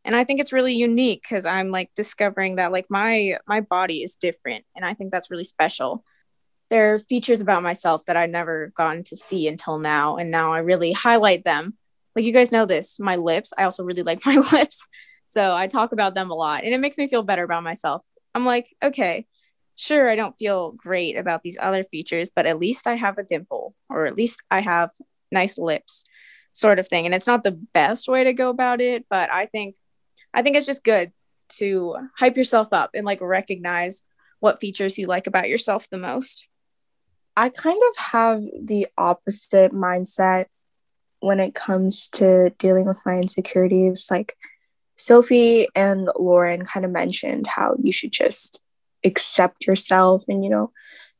[0.05, 4.03] And I think it's really unique because I'm like discovering that like my my body
[4.03, 6.03] is different and I think that's really special.
[6.69, 10.53] There are features about myself that I never gotten to see until now and now
[10.53, 11.77] I really highlight them.
[12.15, 14.85] Like you guys know this, my lips, I also really like my lips.
[15.27, 18.03] So I talk about them a lot and it makes me feel better about myself.
[18.35, 19.25] I'm like, okay,
[19.75, 23.23] sure, I don't feel great about these other features, but at least I have a
[23.23, 24.89] dimple or at least I have
[25.31, 26.03] nice lips,
[26.51, 27.05] sort of thing.
[27.05, 29.75] And it's not the best way to go about it, but I think
[30.33, 31.11] I think it's just good
[31.57, 34.01] to hype yourself up and like recognize
[34.39, 36.47] what features you like about yourself the most.
[37.35, 40.45] I kind of have the opposite mindset
[41.19, 44.07] when it comes to dealing with my insecurities.
[44.11, 44.35] Like,
[44.95, 48.61] Sophie and Lauren kind of mentioned how you should just
[49.03, 50.71] accept yourself and, you know,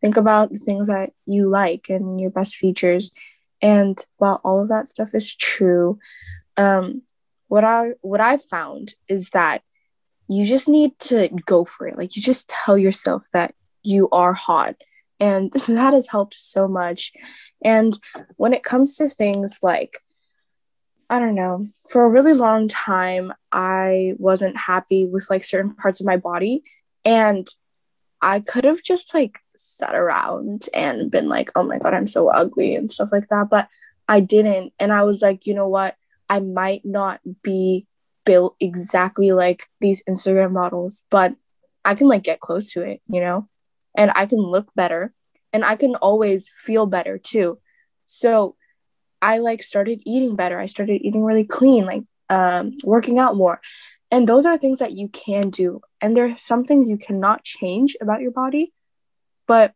[0.01, 3.11] think about the things that you like and your best features.
[3.61, 5.97] And while all of that stuff is true,
[6.57, 7.01] um,
[7.53, 9.61] what I what I found is that
[10.27, 11.95] you just need to go for it.
[11.95, 14.73] Like you just tell yourself that you are hot.
[15.19, 17.13] And that has helped so much.
[17.63, 17.95] And
[18.37, 19.99] when it comes to things like
[21.11, 21.67] I don't know.
[21.89, 26.63] For a really long time, I wasn't happy with like certain parts of my body.
[27.05, 27.45] And
[28.19, 32.29] I could have just like sat around and been like, oh my God, I'm so
[32.29, 33.49] ugly and stuff like that.
[33.51, 33.67] But
[34.07, 34.73] I didn't.
[34.79, 35.95] And I was like, you know what?
[36.29, 37.87] I might not be
[38.25, 41.35] built exactly like these Instagram models, but
[41.85, 43.47] I can like get close to it, you know?
[43.95, 45.13] And I can look better
[45.51, 47.59] and I can always feel better too.
[48.05, 48.55] So
[49.21, 50.59] I like started eating better.
[50.59, 53.61] I started eating really clean, like um, working out more.
[54.11, 55.81] And those are things that you can do.
[56.01, 58.73] And there are some things you cannot change about your body,
[59.47, 59.73] but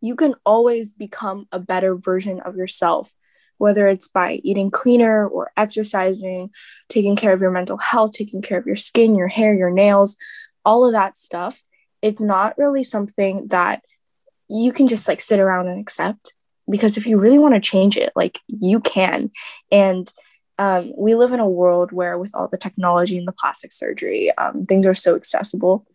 [0.00, 3.14] you can always become a better version of yourself,
[3.62, 6.50] whether it's by eating cleaner or exercising,
[6.88, 10.16] taking care of your mental health, taking care of your skin, your hair, your nails,
[10.64, 11.62] all of that stuff.
[12.02, 13.84] It's not really something that
[14.48, 16.34] you can just like sit around and accept
[16.68, 19.30] because if you really want to change it like you can
[19.70, 20.12] and
[20.58, 24.36] um, we live in a world where with all the technology and the plastic surgery
[24.38, 25.86] um, things are so accessible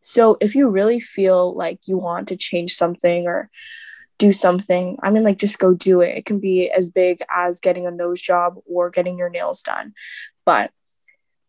[0.00, 3.48] So if you really feel like you want to change something or
[4.22, 6.16] do something, I mean, like just go do it.
[6.16, 9.94] It can be as big as getting a nose job or getting your nails done.
[10.46, 10.70] But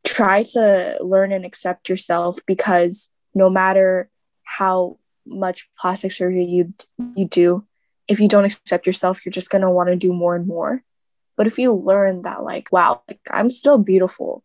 [0.03, 4.09] try to learn and accept yourself because no matter
[4.43, 6.73] how much plastic surgery you
[7.15, 7.63] you do
[8.07, 10.83] if you don't accept yourself you're just going to want to do more and more
[11.37, 14.43] but if you learn that like wow like i'm still beautiful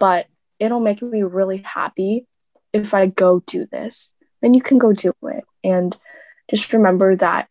[0.00, 0.26] but
[0.58, 2.26] it'll make me really happy
[2.72, 4.12] if i go do this
[4.42, 5.96] then you can go do it and
[6.50, 7.48] just remember that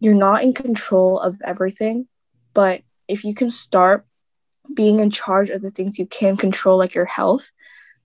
[0.00, 2.06] you're not in control of everything
[2.54, 4.04] but if you can start
[4.74, 7.50] being in charge of the things you can control like your health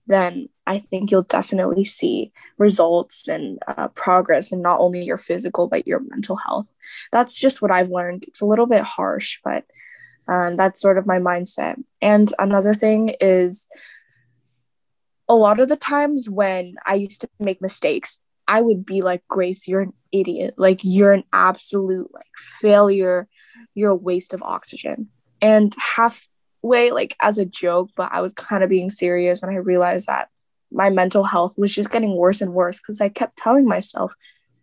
[0.06, 5.68] then I think you'll definitely see results and uh, progress in not only your physical,
[5.68, 6.74] but your mental health.
[7.12, 8.24] That's just what I've learned.
[8.26, 9.64] It's a little bit harsh, but
[10.28, 11.82] um, that's sort of my mindset.
[12.02, 13.68] And another thing is
[15.28, 19.26] a lot of the times when I used to make mistakes, I would be like,
[19.28, 20.54] Grace, you're an idiot.
[20.56, 22.24] Like, you're an absolute like
[22.60, 23.28] failure.
[23.74, 25.08] You're a waste of oxygen.
[25.40, 29.56] And halfway, like as a joke, but I was kind of being serious and I
[29.56, 30.28] realized that
[30.72, 34.14] my mental health was just getting worse and worse because I kept telling myself,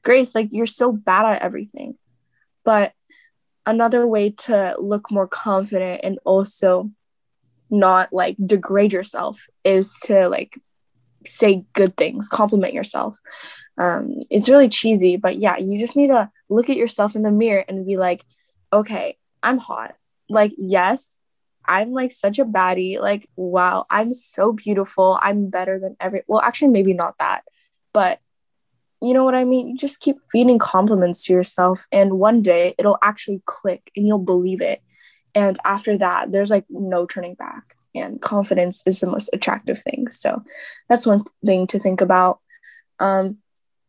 [0.04, 1.98] Grace, like you're so bad at everything.
[2.66, 2.94] But
[3.66, 6.92] another way to look more confident and also
[7.70, 10.60] not like degrade yourself is to like
[11.26, 13.18] say good things, compliment yourself.
[13.78, 17.32] Um, it's really cheesy, but yeah, you just need to look at yourself in the
[17.32, 18.24] mirror and be like,
[18.72, 19.96] okay, I'm hot.
[20.30, 21.20] Like, yes,
[21.66, 23.00] I'm like such a baddie.
[23.00, 25.18] Like, wow, I'm so beautiful.
[25.22, 26.24] I'm better than every.
[26.28, 27.44] Well, actually, maybe not that,
[27.94, 28.20] but
[29.02, 29.68] you know what I mean?
[29.70, 34.20] You just keep feeding compliments to yourself, and one day it'll actually click and you'll
[34.20, 34.82] believe it.
[35.36, 37.76] And after that, there's like no turning back.
[37.96, 40.10] And confidence is the most attractive thing.
[40.10, 40.42] So
[40.90, 42.40] that's one thing to think about.
[43.00, 43.38] Um,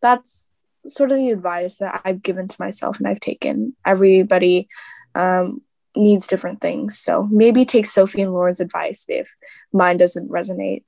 [0.05, 0.53] that's
[0.87, 3.75] sort of the advice that I've given to myself and I've taken.
[3.87, 4.69] Everybody
[5.15, 5.63] um,
[5.97, 6.99] needs different things.
[6.99, 9.35] So maybe take Sophie and Laura's advice if
[9.73, 10.85] mine doesn't resonate.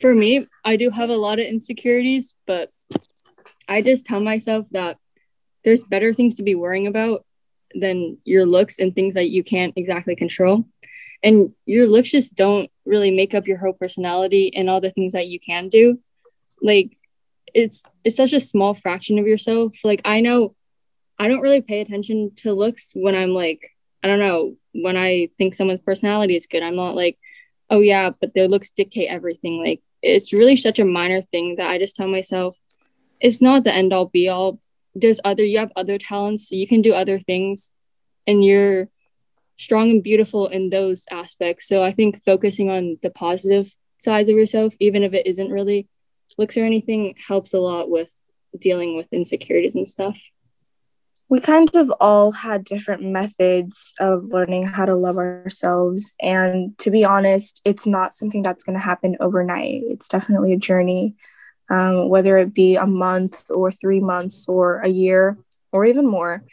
[0.00, 2.70] For me, I do have a lot of insecurities, but
[3.66, 4.98] I just tell myself that
[5.64, 7.24] there's better things to be worrying about
[7.74, 10.66] than your looks and things that you can't exactly control.
[11.22, 15.14] And your looks just don't really make up your whole personality and all the things
[15.14, 15.98] that you can do.
[16.60, 16.98] Like
[17.54, 19.76] it's it's such a small fraction of yourself.
[19.84, 20.54] Like I know
[21.18, 23.70] I don't really pay attention to looks when I'm like
[24.02, 27.18] I don't know, when I think someone's personality is good, I'm not like,
[27.70, 29.58] oh yeah, but their looks dictate everything.
[29.58, 32.58] Like it's really such a minor thing that I just tell myself
[33.20, 34.60] it's not the end all be all.
[34.94, 37.70] There's other you have other talents, so you can do other things
[38.26, 38.88] and you're
[39.56, 41.68] strong and beautiful in those aspects.
[41.68, 45.88] So I think focusing on the positive sides of yourself, even if it isn't really
[46.38, 48.12] looks or anything, helps a lot with
[48.58, 50.16] dealing with insecurities and stuff
[51.28, 56.14] we kind of all had different methods of learning how to love ourselves.
[56.20, 59.82] And to be honest, it's not something that's going to happen overnight.
[59.86, 61.16] It's definitely a journey,
[61.70, 65.38] um, whether it be a month or three months or a year
[65.72, 66.44] or even more.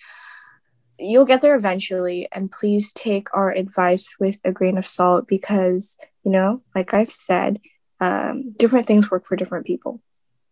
[0.97, 2.29] You'll get there eventually.
[2.31, 7.09] And please take our advice with a grain of salt because, you know, like I've
[7.09, 7.59] said,
[8.01, 10.01] um, different things work for different people.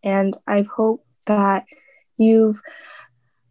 [0.03, 1.65] And I hope that
[2.17, 2.61] you've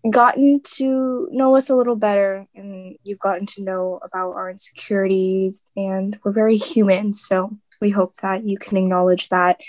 [0.08, 5.62] gotten to know us a little better and you've gotten to know about our insecurities.
[5.76, 9.60] And we're very human so we hope that you can acknowledge that.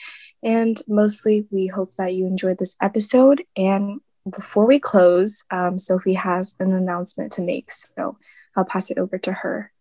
[0.42, 3.44] And mostly we hope that you enjoyed this episode.
[3.58, 4.00] And
[4.30, 8.18] before we close um, sophie has an announcement to make so
[8.56, 9.72] i'll pass it over to her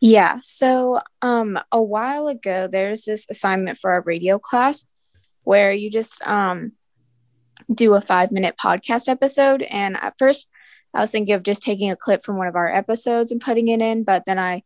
[0.00, 4.86] yeah so um a while ago there's this assignment for our radio class
[5.42, 6.72] where you just um
[7.72, 9.62] do a five minute podcast episode.
[9.62, 10.48] And at first,
[10.94, 13.68] I was thinking of just taking a clip from one of our episodes and putting
[13.68, 14.62] it in, but then I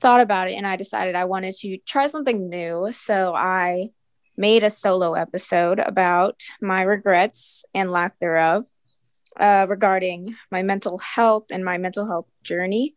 [0.00, 2.88] thought about it and I decided I wanted to try something new.
[2.92, 3.90] So I
[4.36, 8.66] made a solo episode about my regrets and lack thereof
[9.38, 12.94] uh, regarding my mental health and my mental health journey.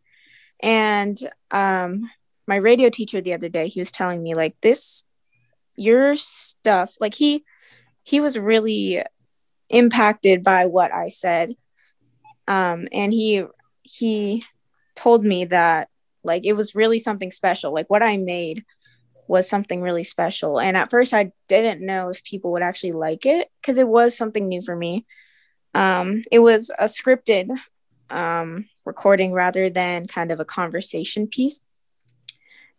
[0.62, 1.18] And
[1.50, 2.10] um,
[2.46, 5.04] my radio teacher the other day, he was telling me, like, this,
[5.76, 7.44] your stuff, like, he,
[8.02, 9.02] he was really
[9.68, 11.56] impacted by what I said.
[12.46, 13.44] Um, and he
[13.82, 14.42] he
[14.94, 15.88] told me that
[16.22, 17.72] like it was really something special.
[17.72, 18.64] Like what I made
[19.26, 20.60] was something really special.
[20.60, 24.16] And at first I didn't know if people would actually like it because it was
[24.16, 25.06] something new for me.
[25.74, 27.48] Um, it was a scripted
[28.10, 31.64] um, recording rather than kind of a conversation piece.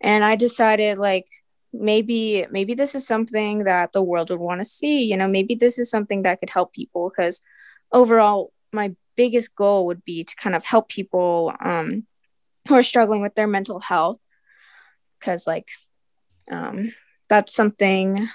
[0.02, 1.28] And I decided like
[1.74, 5.56] maybe maybe this is something that the world would want to see you know maybe
[5.56, 7.42] this is something that could help people because
[7.92, 12.06] overall my biggest goal would be to kind of help people um,
[12.68, 14.20] who are struggling with their mental health
[15.20, 15.70] because like
[16.52, 16.94] um,
[17.28, 18.30] that's something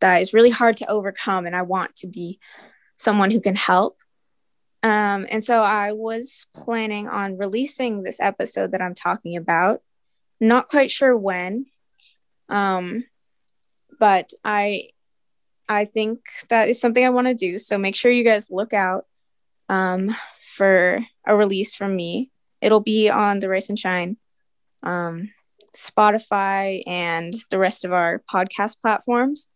[0.00, 2.38] that is really hard to overcome and i want to be
[2.98, 3.96] someone who can help
[4.84, 9.82] um, and so i was planning on releasing this episode that i'm talking about
[10.40, 11.66] not quite sure when
[12.48, 13.04] um,
[13.98, 14.90] but I
[15.68, 16.20] I think
[16.50, 17.58] that is something I want to do.
[17.58, 19.06] So make sure you guys look out
[19.68, 22.30] um, for a release from me.
[22.60, 24.18] It'll be on the Race and Shine,
[24.82, 25.30] um,
[25.74, 29.48] Spotify, and the rest of our podcast platforms.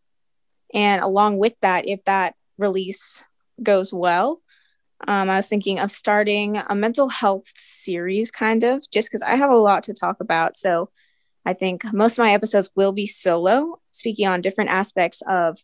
[0.72, 3.24] And along with that, if that release
[3.62, 4.40] goes well,
[5.06, 9.36] um, I was thinking of starting a mental health series, kind of, just because I
[9.36, 10.56] have a lot to talk about.
[10.56, 10.90] So
[11.46, 15.58] I think most of my episodes will be solo, speaking on different aspects of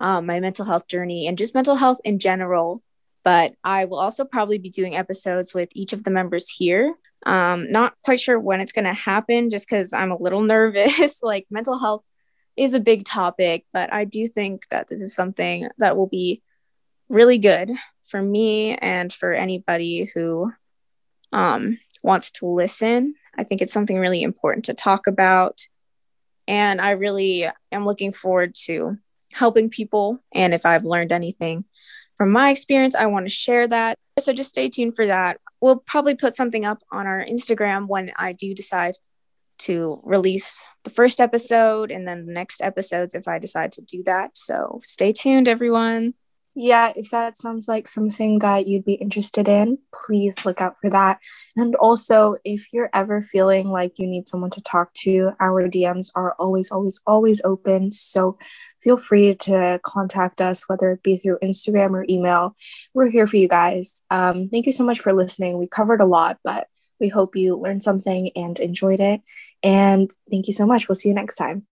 [0.00, 2.82] um, my mental health journey and just mental health in general.
[3.22, 6.94] But I will also probably be doing episodes with each of the members here.
[7.26, 11.22] Um, not quite sure when it's going to happen just because I'm a little nervous.
[11.22, 12.04] like, mental health
[12.56, 16.42] is a big topic, but I do think that this is something that will be
[17.10, 17.70] really good
[18.10, 20.52] for me and for anybody who
[21.32, 25.62] um, wants to listen I think it's something really important to talk about.
[26.46, 28.98] And I really am looking forward to
[29.32, 30.18] helping people.
[30.34, 31.64] And if I've learned anything
[32.16, 33.96] from my experience, I want to share that.
[34.18, 35.38] So just stay tuned for that.
[35.60, 38.96] We'll probably put something up on our Instagram when I do decide
[39.60, 44.02] to release the first episode and then the next episodes if I decide to do
[44.04, 44.36] that.
[44.36, 46.14] So stay tuned, everyone.
[46.56, 50.90] Yeah, if that sounds like something that you'd be interested in, please look out for
[50.90, 51.20] that.
[51.56, 56.10] And also, if you're ever feeling like you need someone to talk to, our DMs
[56.16, 57.92] are always, always, always open.
[57.92, 58.36] So
[58.82, 62.56] feel free to contact us, whether it be through Instagram or email.
[62.94, 64.02] We're here for you guys.
[64.10, 65.56] Um, thank you so much for listening.
[65.56, 66.66] We covered a lot, but
[66.98, 69.22] we hope you learned something and enjoyed it.
[69.62, 70.88] And thank you so much.
[70.88, 71.66] We'll see you next time.